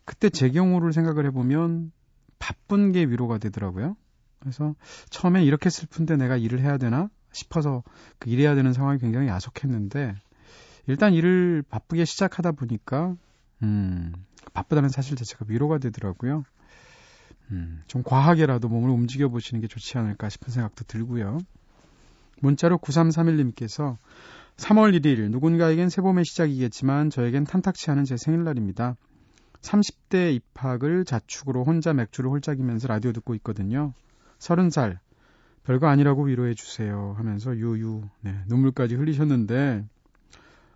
그때 0.05 0.31
제 0.31 0.51
경우를 0.51 0.93
생각을 0.93 1.27
해보면 1.27 1.93
바쁜 2.39 2.93
게 2.93 3.05
위로가 3.05 3.39
되더라고요. 3.39 3.97
그래서 4.39 4.75
처음엔 5.11 5.43
이렇게 5.43 5.71
슬픈데 5.71 6.17
내가 6.17 6.37
일을 6.37 6.61
해야 6.61 6.79
되나 6.79 7.11
싶어서 7.33 7.83
그 8.19 8.31
일해야 8.31 8.55
되는 8.55 8.73
상황이 8.73 8.99
굉장히 8.99 9.29
야속했는데 9.29 10.15
일단 10.87 11.15
일을 11.15 11.65
바쁘게 11.69 12.05
시작하다 12.05 12.53
보니까 12.53 13.17
음, 13.63 14.13
바쁘다는 14.53 14.89
사실 14.89 15.17
자체가 15.17 15.47
위로가 15.49 15.79
되더라고요. 15.79 16.45
음, 17.53 17.83
좀 17.87 18.03
과하게라도 18.03 18.69
몸을 18.69 18.91
움직여 18.91 19.29
보시는 19.29 19.61
게 19.61 19.69
좋지 19.69 19.99
않을까 19.99 20.29
싶은 20.29 20.53
생각도 20.53 20.85
들고요. 20.85 21.39
문자로 22.41 22.79
9331님께서 22.79 23.97
3월 24.57 24.99
1일 24.99 25.31
누군가에겐 25.31 25.89
새봄의 25.89 26.25
시작이겠지만 26.25 27.11
저에겐 27.11 27.45
탐탁치 27.45 27.91
않은 27.91 28.05
제 28.05 28.17
생일날입니다. 28.17 28.97
30대 29.61 30.35
입학을 30.35 31.05
자축으로 31.05 31.65
혼자 31.65 31.93
맥주를 31.93 32.31
홀짝이면서 32.31 32.89
라디오 32.89 33.13
듣고 33.13 33.35
있거든요. 33.37 33.93
30살 34.39 34.99
별거 35.65 35.89
아니라고 35.89 36.25
위로해 36.25 36.55
주세요 36.55 37.15
하면서 37.17 37.57
유유 37.57 38.03
네, 38.21 38.39
눈물까지 38.47 38.95
흘리셨는데 38.95 39.85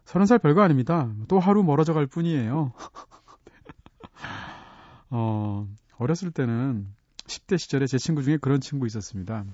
30살 0.04 0.42
별거 0.42 0.62
아닙니다. 0.62 1.12
또 1.28 1.38
하루 1.38 1.62
멀어져 1.62 1.94
갈 1.94 2.06
뿐이에요. 2.06 2.72
어, 5.10 5.68
어렸을 6.00 6.30
때는 6.30 6.88
10대 7.26 7.58
시절에 7.58 7.86
제 7.86 7.98
친구 7.98 8.22
중에 8.22 8.38
그런 8.38 8.60
친구 8.60 8.86
있었습니다. 8.86 9.44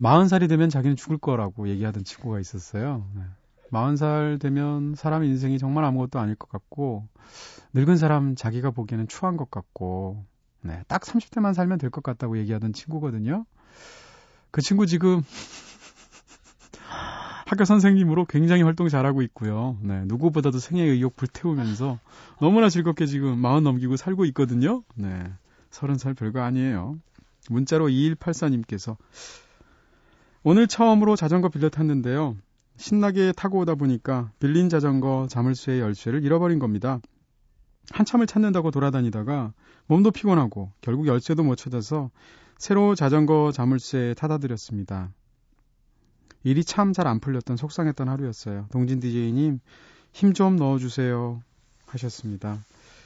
40살이 0.00 0.48
되면 0.48 0.68
자기는 0.68 0.96
죽을 0.96 1.16
거라고 1.16 1.68
얘기하던 1.68 2.04
친구가 2.04 2.38
있었어요. 2.38 3.06
네. 3.14 3.22
40살 3.70 4.38
되면 4.40 4.94
사람 4.94 5.24
인생이 5.24 5.58
정말 5.58 5.84
아무것도 5.84 6.18
아닐 6.20 6.34
것 6.34 6.50
같고, 6.50 7.08
늙은 7.72 7.96
사람 7.96 8.36
자기가 8.36 8.70
보기에는 8.72 9.08
추한 9.08 9.36
것 9.38 9.50
같고, 9.50 10.22
네, 10.60 10.82
딱 10.86 11.02
30대만 11.02 11.54
살면 11.54 11.78
될 11.78 11.90
것 11.90 12.02
같다고 12.02 12.38
얘기하던 12.38 12.74
친구거든요. 12.74 13.46
그 14.50 14.60
친구 14.60 14.86
지금 14.86 15.22
학교 17.46 17.64
선생님으로 17.64 18.24
굉장히 18.24 18.62
활동 18.62 18.88
잘하고 18.88 19.22
있고요. 19.22 19.76
네, 19.82 20.04
누구보다도 20.06 20.58
생애 20.58 20.82
의욕 20.82 21.14
불태우면서 21.16 21.98
너무나 22.40 22.68
즐겁게 22.68 23.06
지금 23.06 23.38
마흔 23.38 23.64
넘기고 23.64 23.96
살고 23.96 24.24
있거든요. 24.26 24.82
네, 24.94 25.24
서른 25.70 25.98
살 25.98 26.14
별거 26.14 26.40
아니에요. 26.40 26.98
문자로 27.50 27.88
2184님께서 27.88 28.96
오늘 30.42 30.66
처음으로 30.66 31.16
자전거 31.16 31.48
빌려 31.48 31.68
탔는데요. 31.68 32.36
신나게 32.76 33.32
타고 33.32 33.58
오다 33.60 33.74
보니까 33.74 34.30
빌린 34.38 34.68
자전거 34.68 35.26
자물쇠의 35.28 35.80
열쇠를 35.80 36.24
잃어버린 36.24 36.58
겁니다. 36.58 37.00
한참을 37.90 38.26
찾는다고 38.26 38.70
돌아다니다가 38.70 39.52
몸도 39.86 40.10
피곤하고 40.10 40.72
결국 40.80 41.06
열쇠도 41.06 41.42
못 41.42 41.56
찾아서 41.56 42.10
새로 42.58 42.94
자전거 42.94 43.52
자물쇠에 43.52 44.14
타다 44.14 44.38
드렸습니다. 44.38 45.10
일이 46.44 46.62
참 46.64 46.92
잘 46.92 47.06
안 47.06 47.20
풀렸던 47.20 47.56
속상했던 47.56 48.08
하루였어요. 48.08 48.66
동진 48.70 49.00
DJ님 49.00 49.60
힘 50.12 50.32
좀 50.32 50.56
넣어주세요 50.56 51.42
하셨습니다. 51.86 52.58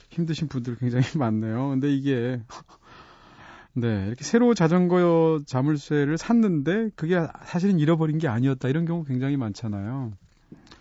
힘드신 0.09 0.47
분들 0.47 0.75
굉장히 0.75 1.05
많네요. 1.17 1.69
근데 1.69 1.91
이게 1.93 2.41
네, 3.73 4.05
이렇게 4.07 4.23
새로 4.23 4.53
자전거 4.53 5.39
자물쇠를 5.45 6.17
샀는데 6.17 6.89
그게 6.95 7.15
사실은 7.45 7.79
잃어버린 7.79 8.17
게 8.17 8.27
아니었다. 8.27 8.67
이런 8.67 8.85
경우 8.85 9.03
굉장히 9.05 9.37
많잖아요. 9.37 10.11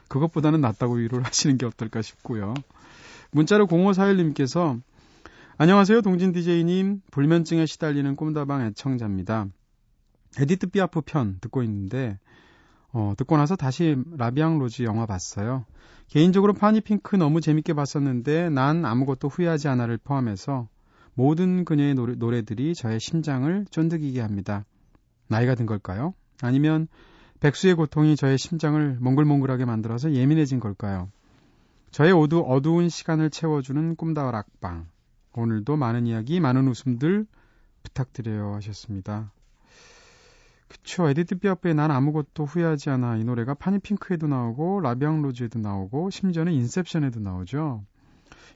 그것보다는 0.08 0.60
낫다고 0.60 0.94
위로를 0.94 1.24
하시는 1.26 1.56
게 1.58 1.66
어떨까 1.66 2.02
싶고요. 2.02 2.54
문자로 3.30 3.66
0541님께서 3.66 4.80
안녕하세요. 5.58 6.00
동진 6.02 6.32
DJ님. 6.32 7.02
불면증에 7.10 7.66
시달리는 7.66 8.16
꿈다방 8.16 8.62
애청자입니다. 8.66 9.46
에디트 10.38 10.68
피아프 10.68 11.02
편 11.02 11.38
듣고 11.40 11.62
있는데 11.62 12.18
어, 12.92 13.12
듣고 13.16 13.36
나서 13.36 13.56
다시 13.56 13.96
La 14.16 14.28
Vie 14.28 14.46
en 14.46 14.58
Rose 14.58 14.82
영화 14.82 15.06
봤어요. 15.06 15.64
개인적으로 16.08 16.54
파니 16.54 16.80
핑크 16.80 17.16
너무 17.16 17.40
재밌게 17.40 17.74
봤었는데 17.74 18.50
난 18.50 18.84
아무것도 18.84 19.28
후회하지 19.28 19.68
않아를 19.68 19.98
포함해서 19.98 20.68
모든 21.14 21.64
그녀의 21.64 21.94
노래, 21.94 22.14
노래들이 22.14 22.74
저의 22.74 23.00
심장을 23.00 23.66
쫀득이게 23.70 24.20
합니다. 24.20 24.64
나이가 25.28 25.54
든 25.54 25.66
걸까요? 25.66 26.14
아니면 26.40 26.88
백수의 27.40 27.74
고통이 27.74 28.16
저의 28.16 28.38
심장을 28.38 28.96
몽글몽글하게 29.00 29.64
만들어서 29.64 30.12
예민해진 30.12 30.60
걸까요? 30.60 31.10
저의 31.90 32.12
어두, 32.12 32.40
어두운 32.46 32.88
시간을 32.88 33.30
채워주는 33.30 33.96
꿈다락방. 33.96 34.86
오늘도 35.34 35.76
많은 35.76 36.06
이야기, 36.06 36.40
많은 36.40 36.66
웃음들 36.68 37.26
부탁드려요 37.82 38.54
하셨습니다. 38.54 39.30
그쵸. 40.68 41.08
에디트 41.08 41.36
피아프의 41.38 41.74
난 41.74 41.90
아무것도 41.90 42.44
후회하지 42.44 42.90
않아. 42.90 43.16
이 43.16 43.24
노래가 43.24 43.54
파니핑크에도 43.54 44.26
나오고, 44.26 44.80
La 44.80 44.92
Vie 44.92 45.10
en 45.10 45.22
Rose에도 45.22 45.58
나오고, 45.58 46.10
심지어는 46.10 46.52
Inception에도 46.52 47.20
나오죠. 47.20 47.84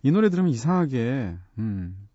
이 0.02 0.10
노래 0.10 0.28
들으면 0.28 0.50
이상하게, 0.50 1.36
음, 1.58 2.08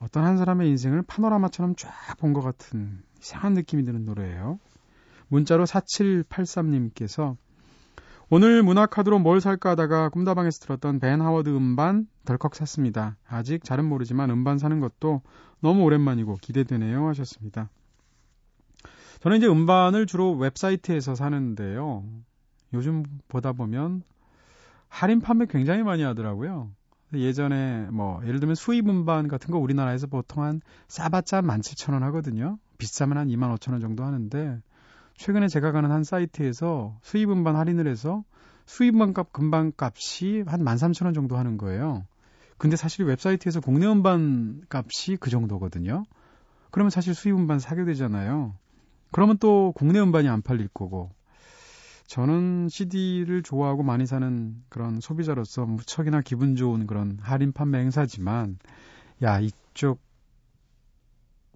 어떤 0.00 0.24
한 0.24 0.36
사람의 0.38 0.68
인생을 0.68 1.02
파노라마처럼 1.02 1.74
쫙 1.76 1.90
본 2.18 2.32
것 2.32 2.40
같은 2.40 3.02
이상한 3.20 3.54
느낌이 3.54 3.84
드는 3.84 4.04
노래예요. 4.04 4.58
문자로 5.28 5.64
4783님께서 5.66 7.36
오늘 8.30 8.62
문화카드로 8.62 9.18
뭘 9.18 9.40
살까 9.40 9.70
하다가 9.70 10.10
꿈다방에서 10.10 10.60
들었던 10.60 11.00
벤 11.00 11.20
하워드 11.20 11.48
음반 11.50 12.06
덜컥 12.24 12.54
샀습니다. 12.54 13.16
아직 13.26 13.64
잘은 13.64 13.84
모르지만 13.84 14.30
음반 14.30 14.58
사는 14.58 14.78
것도 14.80 15.22
너무 15.60 15.82
오랜만이고 15.82 16.36
기대되네요 16.40 17.08
하셨습니다. 17.08 17.70
저는 19.20 19.38
이제 19.38 19.48
음반을 19.48 20.06
주로 20.06 20.32
웹사이트에서 20.34 21.14
사는데요. 21.14 22.04
요즘 22.72 23.04
보다 23.28 23.52
보면 23.52 24.02
할인 24.88 25.20
판매 25.20 25.46
굉장히 25.46 25.82
많이 25.82 26.02
하더라고요. 26.02 26.70
예전에 27.14 27.88
뭐 27.90 28.20
예를 28.24 28.38
들면 28.38 28.54
수입 28.54 28.88
음반 28.88 29.28
같은 29.28 29.50
거 29.50 29.58
우리나라에서 29.58 30.06
보통 30.06 30.42
한 30.44 30.60
싸봤자 30.88 31.42
17,000원 31.42 32.00
하거든요. 32.00 32.58
비싸면 32.78 33.18
한 33.18 33.28
25,000원 33.28 33.80
정도 33.80 34.04
하는데 34.04 34.60
최근에 35.16 35.48
제가 35.48 35.72
가는 35.72 35.90
한 35.90 36.04
사이트에서 36.04 36.96
수입 37.02 37.30
음반 37.30 37.56
할인을 37.56 37.88
해서 37.88 38.24
수입 38.66 38.94
음반값 38.94 39.32
금방 39.32 39.72
값이 39.76 40.44
한 40.46 40.60
13,000원 40.60 41.14
정도 41.14 41.36
하는 41.36 41.56
거예요. 41.56 42.04
근데 42.56 42.76
사실 42.76 43.04
웹사이트에서 43.06 43.60
국내 43.60 43.86
음반 43.86 44.62
값이 44.68 45.16
그 45.16 45.30
정도거든요. 45.30 46.04
그러면 46.70 46.90
사실 46.90 47.14
수입 47.14 47.34
음반 47.34 47.58
사게 47.58 47.84
되잖아요. 47.84 48.54
그러면 49.10 49.38
또 49.38 49.72
국내 49.74 50.00
음반이 50.00 50.28
안 50.28 50.42
팔릴 50.42 50.68
거고 50.68 51.10
저는 52.08 52.70
CD를 52.70 53.42
좋아하고 53.42 53.82
많이 53.82 54.06
사는 54.06 54.56
그런 54.70 54.98
소비자로서 54.98 55.66
무척이나 55.66 56.22
기분 56.22 56.56
좋은 56.56 56.86
그런 56.86 57.18
할인 57.20 57.52
판매 57.52 57.80
행사지만, 57.80 58.58
야, 59.22 59.38
이쪽 59.40 60.00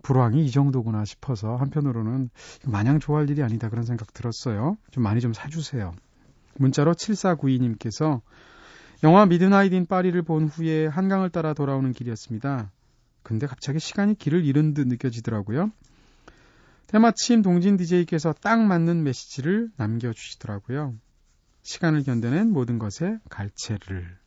불황이 0.03 0.45
이 0.45 0.51
정도구나 0.51 1.07
싶어서 1.07 1.57
한편으로는 1.57 2.29
마냥 2.67 2.99
좋아할 2.99 3.31
일이 3.31 3.43
아니다 3.43 3.71
그런 3.71 3.87
생각 3.87 4.13
들었어요. 4.13 4.77
좀 4.91 5.03
많이 5.03 5.23
좀 5.23 5.33
사주세요. 5.33 5.95
문자로 6.59 6.93
7492님께서 6.93 8.21
영화 9.05 9.25
Midnight 9.25 9.73
in 9.73 9.87
파리를 9.87 10.21
본 10.23 10.49
후에 10.49 10.87
한강을 10.87 11.31
따라 11.31 11.55
돌아오는 11.55 11.93
길이었습니다. 11.93 12.71
근데 13.23 13.47
갑자기 13.47 13.79
시간이 13.79 14.17
길을 14.17 14.45
잃은 14.45 14.75
듯 14.75 14.87
느껴지더라고요. 14.87 15.71
때마침 16.93 17.41
동진 17.41 17.79
DJ께서 17.79 18.35
딱 18.35 18.61
맞는 18.61 19.03
메시지를 19.03 19.71
남겨주시더라고요. 19.77 20.95
시간을 21.63 22.03
견뎌낸 22.03 22.53
모든 22.53 22.79
것에 22.79 23.19
갈채를. 23.31 24.19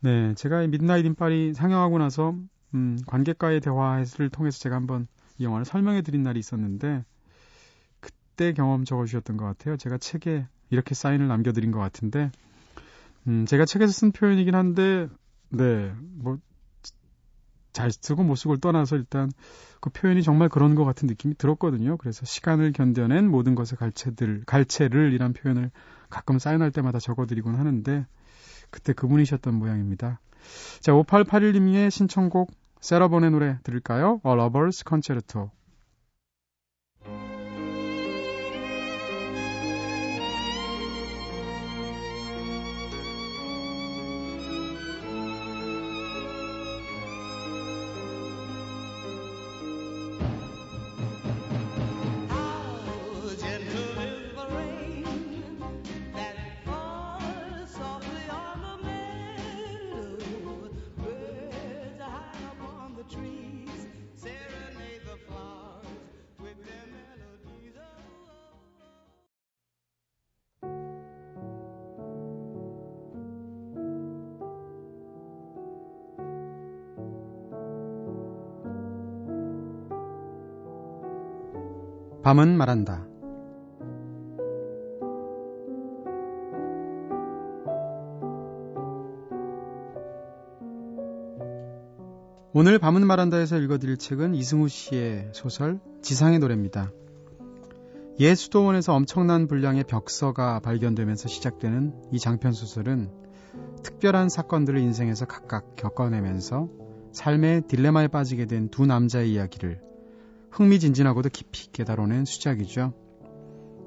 네, 0.00 0.34
제가 0.34 0.64
midnight 0.64 1.06
in 1.06 1.14
파리 1.14 1.54
상영하고 1.54 1.98
나서 1.98 2.34
음, 2.74 2.98
관객과의 3.06 3.60
대화를 3.60 4.30
통해서 4.30 4.58
제가 4.58 4.74
한번 4.74 5.06
이 5.38 5.44
영화를 5.44 5.64
설명해 5.64 6.02
드린 6.02 6.24
날이 6.24 6.40
있었는데 6.40 7.04
그때 8.00 8.52
경험 8.52 8.84
적어주셨던 8.84 9.36
것 9.36 9.44
같아요. 9.44 9.76
제가 9.76 9.98
책에 9.98 10.48
이렇게 10.70 10.96
사인을 10.96 11.28
남겨드린 11.28 11.70
것 11.70 11.78
같은데 11.78 12.32
음, 13.28 13.46
제가 13.46 13.64
책에서 13.64 13.92
쓴 13.92 14.10
표현이긴 14.10 14.56
한데 14.56 15.08
네, 15.50 15.94
뭐 16.00 16.38
잘 17.72 17.90
쓰고 17.90 18.22
못 18.22 18.34
쓰고를 18.34 18.60
떠나서 18.60 18.96
일단 18.96 19.30
그 19.80 19.90
표현이 19.90 20.22
정말 20.22 20.48
그런 20.48 20.74
것 20.74 20.84
같은 20.84 21.06
느낌이 21.06 21.34
들었거든요. 21.36 21.96
그래서 21.96 22.24
시간을 22.26 22.72
견뎌낸 22.72 23.30
모든 23.30 23.54
것의 23.54 23.78
갈채들, 23.78 24.44
갈채를 24.46 25.12
이란 25.12 25.32
표현을 25.32 25.70
가끔 26.08 26.38
사인할 26.38 26.70
때마다 26.70 26.98
적어드리곤 26.98 27.54
하는데 27.54 28.06
그때 28.70 28.92
그분이셨던 28.92 29.54
모양입니다. 29.54 30.20
자, 30.80 30.92
5881님의 30.92 31.90
신청곡 31.90 32.50
세라본의 32.80 33.30
노래 33.30 33.58
들을까요? 33.62 34.20
A 34.24 34.32
Lover's 34.32 34.86
Concerto. 34.86 35.50
밤은 82.22 82.54
말한다. 82.58 83.06
오늘 92.52 92.78
밤은 92.78 93.06
말한다에서 93.06 93.56
읽어드릴 93.56 93.96
책은 93.96 94.34
이승우 94.34 94.68
씨의 94.68 95.30
소설 95.32 95.80
지상의 96.02 96.40
노래입니다. 96.40 96.92
옛 98.18 98.34
수도원에서 98.34 98.92
엄청난 98.92 99.46
분량의 99.46 99.84
벽서가 99.84 100.60
발견되면서 100.60 101.26
시작되는 101.26 101.94
이 102.12 102.18
장편 102.18 102.52
소설은 102.52 103.10
특별한 103.82 104.28
사건들을 104.28 104.78
인생에서 104.78 105.24
각각 105.24 105.74
겪어내면서 105.76 106.68
삶의 107.12 107.62
딜레마에 107.66 108.08
빠지게 108.08 108.44
된 108.44 108.68
두 108.68 108.84
남자의 108.84 109.32
이야기를 109.32 109.89
흥미진진하고도 110.50 111.28
깊이 111.30 111.70
깨달아낸 111.72 112.24
수작이죠. 112.24 112.92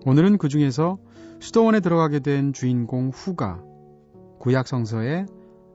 오늘은 0.05 0.37
그 0.37 0.49
중에서 0.49 0.97
수도원에 1.39 1.79
들어가게 1.79 2.19
된 2.19 2.53
주인공 2.53 3.09
후가 3.09 3.61
구약 4.39 4.67
성서의 4.67 5.25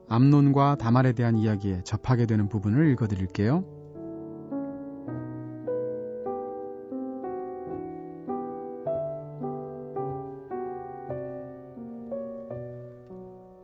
암론과 0.07 0.77
다말에 0.79 1.13
대한 1.13 1.37
이야기에 1.37 1.81
접하게 1.83 2.25
되는 2.25 2.49
부분을 2.49 2.91
읽어드릴게요. 2.91 3.63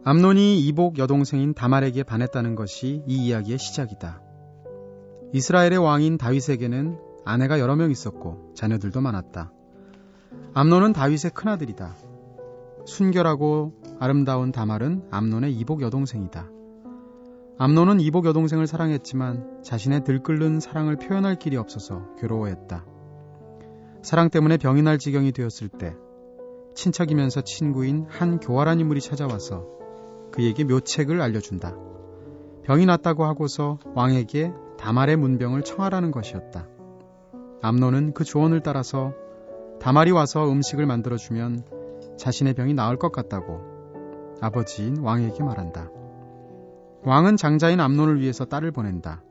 암론이 0.08 0.60
이복 0.60 1.00
여동생인 1.00 1.56
다말에게 1.56 2.04
반했다는 2.04 2.54
것이 2.54 3.02
이 3.08 3.26
이야기의 3.26 3.58
시작이다. 3.58 4.22
이스라엘의 5.34 5.80
왕인 5.80 6.20
다윗에게는 6.20 7.05
아내가 7.26 7.60
여러 7.60 7.76
명 7.76 7.92
있었고 7.92 8.54
자녀들도 8.56 9.02
많았다. 9.02 9.52
암론은 10.54 10.94
다윗의 10.94 11.32
큰아들이다. 11.34 11.96
순결하고 12.86 13.74
아름다운 14.00 14.52
다말은 14.52 15.08
암론의 15.12 15.54
이복 15.54 15.82
여동생이다. 15.82 16.50
암노는 17.58 18.00
이복 18.00 18.26
여동생을 18.26 18.68
사랑했지만 18.68 19.64
자신의 19.64 20.04
들끓는 20.04 20.60
사랑을 20.60 20.98
표현할 20.98 21.36
길이 21.36 21.58
없어서 21.58 22.16
괴로워했다. 22.20 22.86
사랑 24.04 24.30
때문에 24.30 24.58
병이 24.58 24.84
날 24.84 25.00
지경이 25.00 25.32
되었을 25.32 25.70
때 25.70 25.96
친척이면서 26.76 27.42
친구인 27.42 28.06
한 28.10 28.40
교활한 28.40 28.80
인물이 28.80 29.02
찾아와서 29.02 29.66
그에게 30.32 30.64
묘책을 30.64 31.22
알려준다. 31.22 31.76
병이 32.66 32.86
났다고 32.86 33.24
하고서 33.24 33.80
왕에게 33.96 34.52
다말의 34.78 35.16
문병을 35.16 35.64
청하라는 35.64 36.12
것이었다. 36.12 36.68
암노는 37.66 38.14
그 38.14 38.24
조언을 38.24 38.62
따라서 38.62 39.14
다말이 39.80 40.12
와서 40.12 40.48
음식을 40.48 40.86
만들어주면 40.86 41.64
자신의 42.16 42.54
병이 42.54 42.76
나을 42.76 42.98
것 42.98 43.12
같다고 43.12 43.60
아버지인 44.40 45.00
왕에게 45.00 45.44
말한다. 45.44 45.90
왕은 47.04 47.38
장자인 47.38 47.80
암논을 47.80 48.20
위해서 48.20 48.46
딸을 48.46 48.72
보낸다. 48.72 49.24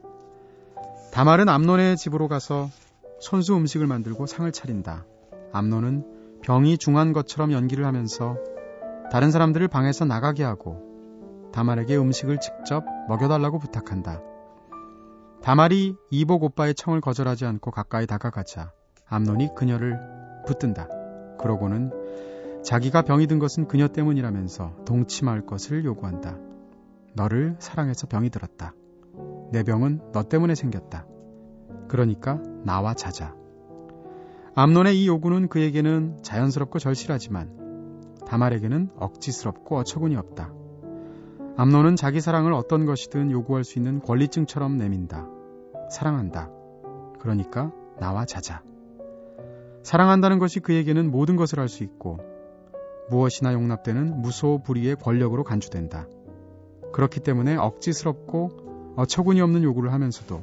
다말은 1.13 1.49
암논의 1.49 1.97
집으로 1.97 2.27
가서 2.27 2.71
손수 3.21 3.55
음식을 3.55 3.87
만들고 3.87 4.27
상을 4.27 4.51
차린다. 4.51 5.05
암논은 5.53 6.41
병이 6.43 6.79
중한 6.79 7.13
것처럼 7.13 7.53
연기를 7.53 7.87
하면서 7.87 8.37
다른 9.13 9.31
사람들을 9.31 9.69
방에서 9.69 10.07
나가게 10.07 10.43
하고 10.43 10.83
다말에게 11.53 11.97
음식을 11.97 12.41
직접 12.41 12.85
먹여달라고 13.09 13.61
부탁한다. 13.61 14.34
다말이 15.45 15.95
이복 16.11 16.43
오빠의 16.43 16.75
청을 16.75 17.03
거절하지 17.03 17.45
않고 17.45 17.71
가까이 17.71 18.07
다가가자 18.07 18.73
암논이 19.07 19.51
그녀를 19.55 20.01
붙든다. 20.47 20.89
그러고는 21.39 21.93
자기가 22.65 23.03
병이 23.03 23.27
든 23.27 23.39
것은 23.39 23.69
그녀 23.69 23.89
때문이라면서 23.89 24.85
동침할 24.87 25.45
것을 25.45 25.85
요구한다. 25.85 26.39
너를 27.13 27.57
사랑해서 27.59 28.07
병이 28.07 28.31
들었다. 28.31 28.73
내 29.53 29.63
병은 29.65 30.13
너 30.15 30.23
때문에 30.23 30.55
생겼다. 30.55 31.07
그러니까 31.89 32.41
나와 32.65 32.95
자자. 32.95 33.35
암론의 34.55 34.99
이 34.99 35.07
요구는 35.07 35.49
그에게는 35.49 36.23
자연스럽고 36.23 36.79
절실하지만 36.79 38.15
다말에게는 38.27 38.93
억지스럽고 38.97 39.77
어처구니 39.77 40.17
없다. 40.17 40.64
암론은 41.57 41.95
자기 41.95 42.21
사랑을 42.21 42.53
어떤 42.53 42.85
것이든 42.85 43.31
요구할 43.31 43.63
수 43.63 43.79
있는 43.79 44.01
권리증처럼 44.01 44.77
내민다. 44.77 45.29
사랑한다. 45.89 46.51
그러니까 47.21 47.71
나와 48.01 48.25
자자. 48.25 48.63
사랑한다는 49.85 50.41
것이 50.41 50.59
그에게는 50.59 51.13
모든 51.13 51.37
것을 51.37 51.61
할 51.61 51.69
수 51.69 51.85
있고 51.85 52.19
무엇이나 53.09 53.53
용납되는 53.53 54.21
무소불위의 54.23 54.97
권력으로 54.97 55.45
간주된다. 55.45 56.09
그렇기 56.93 57.21
때문에 57.21 57.57
억지스럽고 57.57 58.95
어처구니 58.97 59.41
없는 59.41 59.63
요구를 59.63 59.93
하면서도 59.93 60.43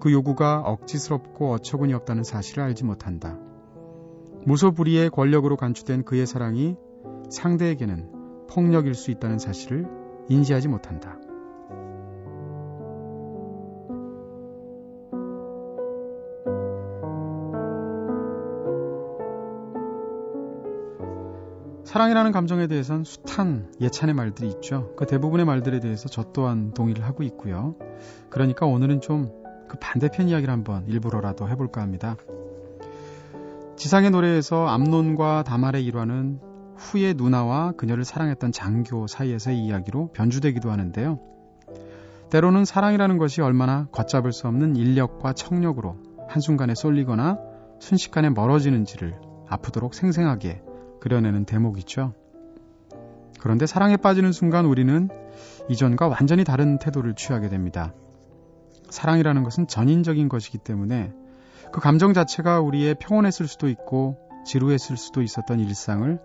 그 0.00 0.10
요구가 0.10 0.60
억지스럽고 0.60 1.52
어처구니 1.52 1.94
없다는 1.94 2.24
사실을 2.24 2.64
알지 2.64 2.84
못한다. 2.84 3.38
무소불위의 4.44 5.10
권력으로 5.10 5.56
간주된 5.56 6.02
그의 6.04 6.26
사랑이 6.26 6.76
상대에게는 7.30 8.46
폭력일 8.48 8.94
수 8.94 9.12
있다는 9.12 9.38
사실을 9.38 10.01
인지하지 10.28 10.68
못한다. 10.68 11.16
사랑이라는 21.84 22.32
감정에 22.32 22.68
대해서는 22.68 23.04
숱한 23.04 23.74
예찬의 23.80 24.14
말들이 24.14 24.48
있죠. 24.48 24.94
그 24.96 25.06
대부분의 25.06 25.44
말들에 25.44 25.78
대해서 25.80 26.08
저 26.08 26.32
또한 26.32 26.72
동의를 26.72 27.04
하고 27.04 27.22
있고요. 27.22 27.76
그러니까 28.30 28.66
오늘은 28.66 29.00
좀 29.00 29.42
그 29.72 29.78
반대편 29.80 30.28
이야기를 30.28 30.52
한번 30.52 30.86
일부러라도 30.86 31.48
해볼까 31.48 31.80
합니다. 31.80 32.16
지상의 33.76 34.10
노래에서 34.10 34.66
암론과 34.66 35.44
다말의 35.44 35.82
일화는 35.86 36.40
후에 36.82 37.14
누나와 37.14 37.72
그녀를 37.72 38.04
사랑했던 38.04 38.52
장교 38.52 39.06
사이에서의 39.06 39.58
이야기로 39.58 40.10
변주되기도 40.12 40.70
하는데요. 40.70 41.20
때로는 42.30 42.64
사랑이라는 42.64 43.18
것이 43.18 43.40
얼마나 43.40 43.86
걷잡을 43.92 44.32
수 44.32 44.48
없는 44.48 44.76
인력과 44.76 45.32
청력으로 45.32 45.96
한순간에 46.28 46.74
쏠리거나 46.74 47.38
순식간에 47.78 48.30
멀어지는지를 48.30 49.14
아프도록 49.48 49.94
생생하게 49.94 50.62
그려내는 51.00 51.44
대목이죠. 51.44 52.14
그런데 53.38 53.66
사랑에 53.66 53.96
빠지는 53.96 54.32
순간 54.32 54.66
우리는 54.66 55.08
이전과 55.68 56.08
완전히 56.08 56.44
다른 56.44 56.78
태도를 56.78 57.14
취하게 57.14 57.48
됩니다. 57.48 57.92
사랑이라는 58.88 59.42
것은 59.42 59.66
전인적인 59.66 60.28
것이기 60.28 60.58
때문에 60.58 61.12
그 61.72 61.80
감정 61.80 62.12
자체가 62.12 62.60
우리의 62.60 62.96
평온했을 63.00 63.46
수도 63.48 63.68
있고 63.68 64.18
지루했을 64.44 64.96
수도 64.96 65.22
있었던 65.22 65.60
일상을 65.60 66.20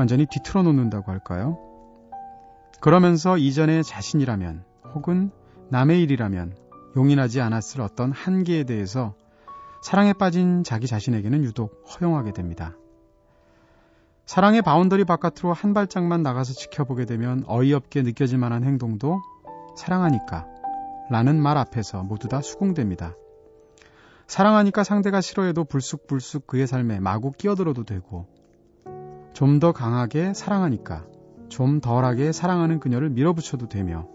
완전히 0.00 0.24
뒤틀어 0.24 0.62
놓는다고 0.62 1.12
할까요? 1.12 1.58
그러면서 2.80 3.36
이전의 3.36 3.84
자신이라면 3.84 4.64
혹은 4.94 5.30
남의 5.68 6.00
일이라면 6.02 6.56
용인하지 6.96 7.42
않았을 7.42 7.82
어떤 7.82 8.10
한계에 8.10 8.64
대해서 8.64 9.14
사랑에 9.82 10.14
빠진 10.14 10.64
자기 10.64 10.86
자신에게는 10.86 11.44
유독 11.44 11.84
허용하게 11.86 12.32
됩니다. 12.32 12.74
사랑의 14.24 14.62
boundary 14.62 15.04
바깥으로 15.04 15.52
한 15.52 15.74
발짝만 15.74 16.22
나가서 16.22 16.54
지켜보게 16.54 17.04
되면 17.04 17.44
어이없게 17.46 18.00
느껴질 18.00 18.38
만한 18.38 18.64
행동도 18.64 19.20
사랑하니까 19.76 20.46
라는 21.10 21.42
말 21.42 21.58
앞에서 21.58 22.04
모두 22.04 22.26
다 22.28 22.40
수긍됩니다. 22.40 23.14
사랑하니까 24.26 24.82
상대가 24.82 25.20
싫어해도 25.20 25.64
불쑥불쑥 25.64 26.46
그의 26.46 26.66
삶에 26.66 27.00
마구 27.00 27.32
끼어들어도 27.32 27.84
되고 27.84 28.39
좀 29.32 29.58
더 29.60 29.72
강하게 29.72 30.34
사랑하니까 30.34 31.04
좀 31.48 31.80
덜하게 31.80 32.32
사랑하는 32.32 32.80
그녀를 32.80 33.10
밀어붙여도 33.10 33.68
되며 33.68 34.06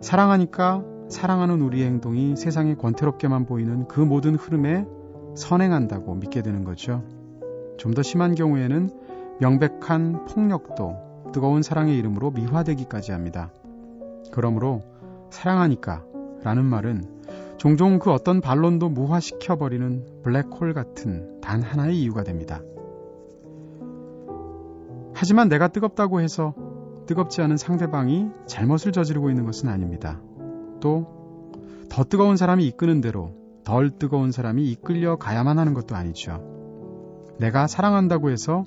사랑하니까 0.00 0.82
사랑하는 1.08 1.60
우리의 1.60 1.86
행동이 1.86 2.36
세상에 2.36 2.74
권태롭게만 2.74 3.46
보이는 3.46 3.86
그 3.88 4.00
모든 4.00 4.36
흐름에 4.36 4.86
선행한다고 5.34 6.14
믿게 6.14 6.42
되는 6.42 6.64
거죠. 6.64 7.04
좀 7.78 7.94
더 7.94 8.02
심한 8.02 8.34
경우에는 8.34 8.90
명백한 9.40 10.26
폭력도 10.26 11.30
뜨거운 11.32 11.62
사랑의 11.62 11.96
이름으로 11.98 12.30
미화되기까지 12.30 13.12
합니다. 13.12 13.50
그러므로 14.32 14.82
사랑하니까 15.30 16.04
라는 16.42 16.64
말은 16.64 17.04
종종 17.58 17.98
그 17.98 18.10
어떤 18.12 18.40
반론도 18.40 18.88
무화시켜버리는 18.90 20.22
블랙홀 20.22 20.72
같은 20.74 21.40
단 21.40 21.62
하나의 21.62 21.98
이유가 22.00 22.22
됩니다. 22.22 22.60
하지만 25.20 25.50
내가 25.50 25.68
뜨겁다고 25.68 26.20
해서 26.20 26.54
뜨겁지 27.06 27.42
않은 27.42 27.56
상대방이 27.58 28.30
잘못을 28.46 28.92
저지르고 28.92 29.28
있는 29.28 29.44
것은 29.44 29.68
아닙니다. 29.68 30.20
또 30.80 31.20
더 31.90 32.04
뜨거운 32.04 32.36
사람이 32.36 32.64
이끄는 32.68 33.00
대로 33.00 33.34
덜 33.64 33.90
뜨거운 33.90 34.30
사람이 34.30 34.70
이끌려 34.70 35.16
가야만 35.16 35.58
하는 35.58 35.74
것도 35.74 35.96
아니죠. 35.96 36.40
내가 37.38 37.66
사랑한다고 37.66 38.30
해서 38.30 38.64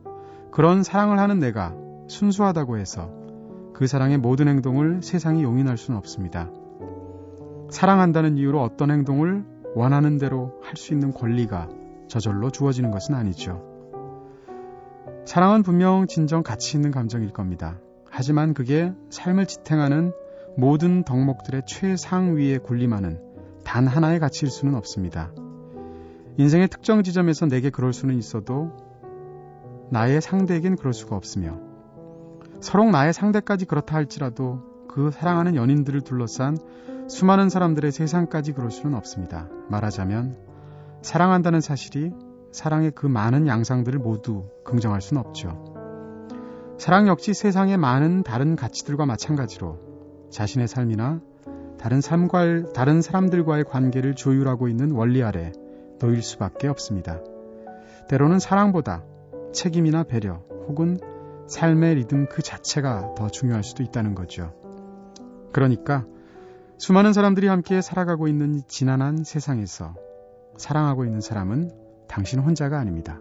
그런 0.51 0.83
사랑을 0.83 1.19
하는 1.19 1.39
내가 1.39 1.73
순수하다고 2.09 2.77
해서 2.77 3.09
그 3.73 3.87
사랑의 3.87 4.17
모든 4.17 4.49
행동을 4.49 5.01
세상이 5.01 5.41
용인할 5.41 5.77
수는 5.77 5.97
없습니다. 5.97 6.51
사랑한다는 7.71 8.37
이유로 8.37 8.61
어떤 8.61 8.91
행동을 8.91 9.45
원하는 9.73 10.17
대로 10.17 10.59
할 10.61 10.75
수 10.75 10.93
있는 10.93 11.13
권리가 11.13 11.69
저절로 12.09 12.51
주어지는 12.51 12.91
것은 12.91 13.15
아니죠. 13.15 13.72
사랑은 15.25 15.63
분명 15.63 16.05
진정 16.05 16.43
가치 16.43 16.77
있는 16.77 16.91
감정일 16.91 17.31
겁니다. 17.31 17.79
하지만 18.09 18.53
그게 18.53 18.93
삶을 19.09 19.47
지탱하는 19.47 20.11
모든 20.57 21.03
덕목들의 21.03 21.63
최상위에 21.65 22.57
군림하는 22.57 23.19
단 23.63 23.87
하나의 23.87 24.19
가치일 24.19 24.51
수는 24.51 24.75
없습니다. 24.75 25.31
인생의 26.37 26.67
특정 26.67 27.03
지점에서 27.03 27.47
내게 27.47 27.69
그럴 27.69 27.93
수는 27.93 28.17
있어도 28.17 28.71
나의 29.91 30.21
상대에겐 30.21 30.75
그럴 30.75 30.93
수가 30.93 31.15
없으며 31.15 31.57
서로 32.59 32.89
나의 32.89 33.13
상대까지 33.13 33.65
그렇다 33.65 33.95
할지라도 33.95 34.61
그 34.89 35.09
사랑하는 35.11 35.55
연인들을 35.55 36.01
둘러싼 36.01 36.57
수많은 37.07 37.49
사람들의 37.49 37.91
세상까지 37.91 38.53
그럴 38.53 38.71
수는 38.71 38.95
없습니다. 38.95 39.47
말하자면 39.69 40.37
사랑한다는 41.01 41.61
사실이 41.61 42.11
사랑의 42.53 42.91
그 42.91 43.07
많은 43.07 43.47
양상들을 43.47 43.99
모두 43.99 44.45
긍정할 44.63 45.01
수는 45.01 45.21
없죠. 45.21 45.73
사랑 46.77 47.07
역시 47.07 47.33
세상의 47.33 47.77
많은 47.77 48.23
다른 48.23 48.55
가치들과 48.55 49.05
마찬가지로 49.07 49.79
자신의 50.29 50.67
삶이나 50.67 51.19
다른 51.79 51.99
삶과 51.99 52.73
다른 52.73 53.01
사람들과의 53.01 53.65
관계를 53.65 54.15
조율하고 54.15 54.67
있는 54.67 54.91
원리 54.91 55.23
아래 55.23 55.51
놓일 55.99 56.21
수밖에 56.21 56.67
없습니다. 56.67 57.19
때로는 58.07 58.39
사랑보다 58.39 59.03
책임이나 59.51 60.03
배려 60.03 60.43
혹은 60.67 60.99
삶의 61.47 61.95
리듬 61.95 62.27
그 62.27 62.41
자체가 62.41 63.15
더 63.15 63.29
중요할 63.29 63.63
수도 63.63 63.81
있다는 63.81 64.13
거죠. 64.13 64.53
그러니까 65.51 66.05
수많은 66.77 67.13
사람들이 67.13 67.47
함께 67.47 67.81
살아가고 67.81 68.27
있는 68.27 68.61
지난한 68.67 69.23
세상에서 69.23 69.95
사랑하고 70.57 71.05
있는 71.05 71.19
사람은 71.19 71.82
당신 72.13 72.37
혼자가 72.37 72.79
아닙니다. 72.79 73.19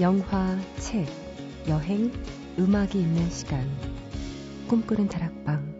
영화, 0.00 0.58
책, 0.78 1.06
여행, 1.68 2.10
음악이 2.58 2.98
있는 3.00 3.30
시간. 3.30 3.64
꿈꾸는 4.66 5.06
다락방. 5.06 5.71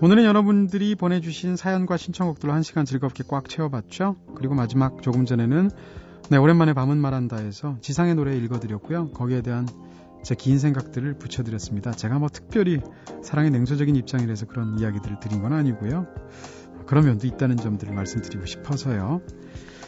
오늘은 0.00 0.24
여러분들이 0.24 0.94
보내주신 0.94 1.56
사연과 1.56 1.96
신청곡들로 1.96 2.52
한 2.52 2.62
시간 2.62 2.84
즐겁게 2.84 3.24
꽉 3.26 3.48
채워봤죠. 3.48 4.14
그리고 4.36 4.54
마지막 4.54 5.02
조금 5.02 5.26
전에는 5.26 5.70
네, 6.30 6.36
오랜만에 6.36 6.72
밤은 6.72 6.98
말한다에서 6.98 7.78
지상의 7.80 8.14
노래 8.14 8.36
읽어드렸고요. 8.36 9.10
거기에 9.10 9.42
대한 9.42 9.66
제 10.22 10.36
긴 10.36 10.58
생각들을 10.60 11.18
붙여드렸습니다. 11.18 11.90
제가 11.92 12.20
뭐 12.20 12.28
특별히 12.28 12.80
사랑의 13.24 13.50
냉소적인 13.50 13.96
입장이라서 13.96 14.46
그런 14.46 14.78
이야기들을 14.78 15.18
드린 15.18 15.42
건 15.42 15.52
아니고요. 15.52 16.06
그런 16.86 17.04
면도 17.04 17.26
있다는 17.26 17.56
점들을 17.56 17.92
말씀드리고 17.92 18.46
싶어서요. 18.46 19.20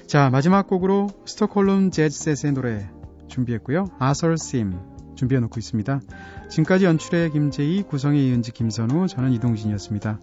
자, 0.07 0.29
마지막 0.31 0.67
곡으로 0.67 1.09
스톡홀름 1.25 1.93
재즈셋의 1.93 2.53
노래 2.55 2.91
준비했고요. 3.29 3.87
아설 4.01 4.37
심 4.39 4.77
준비해 5.21 5.39
놓고 5.41 5.61
있습니다. 5.61 6.01
지금까지 6.49 6.87
연출의 6.87 7.31
김재희, 7.31 7.83
구성의 7.83 8.27
이은지, 8.27 8.53
김선우, 8.53 9.07
저는 9.07 9.33
이동진이었습니다. 9.33 10.18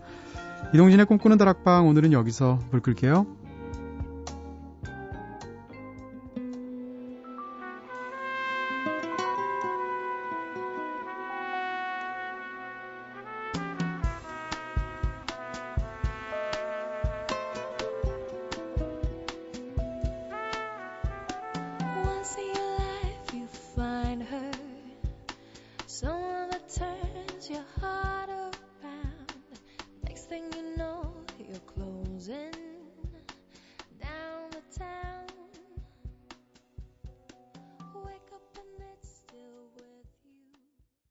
이동진의 0.74 1.06
꿈꾸는 1.06 1.38
다락방 1.38 1.88
오늘은 1.88 2.14
여기서 2.14 2.60
불 2.72 2.82
끌게요. 2.82 3.28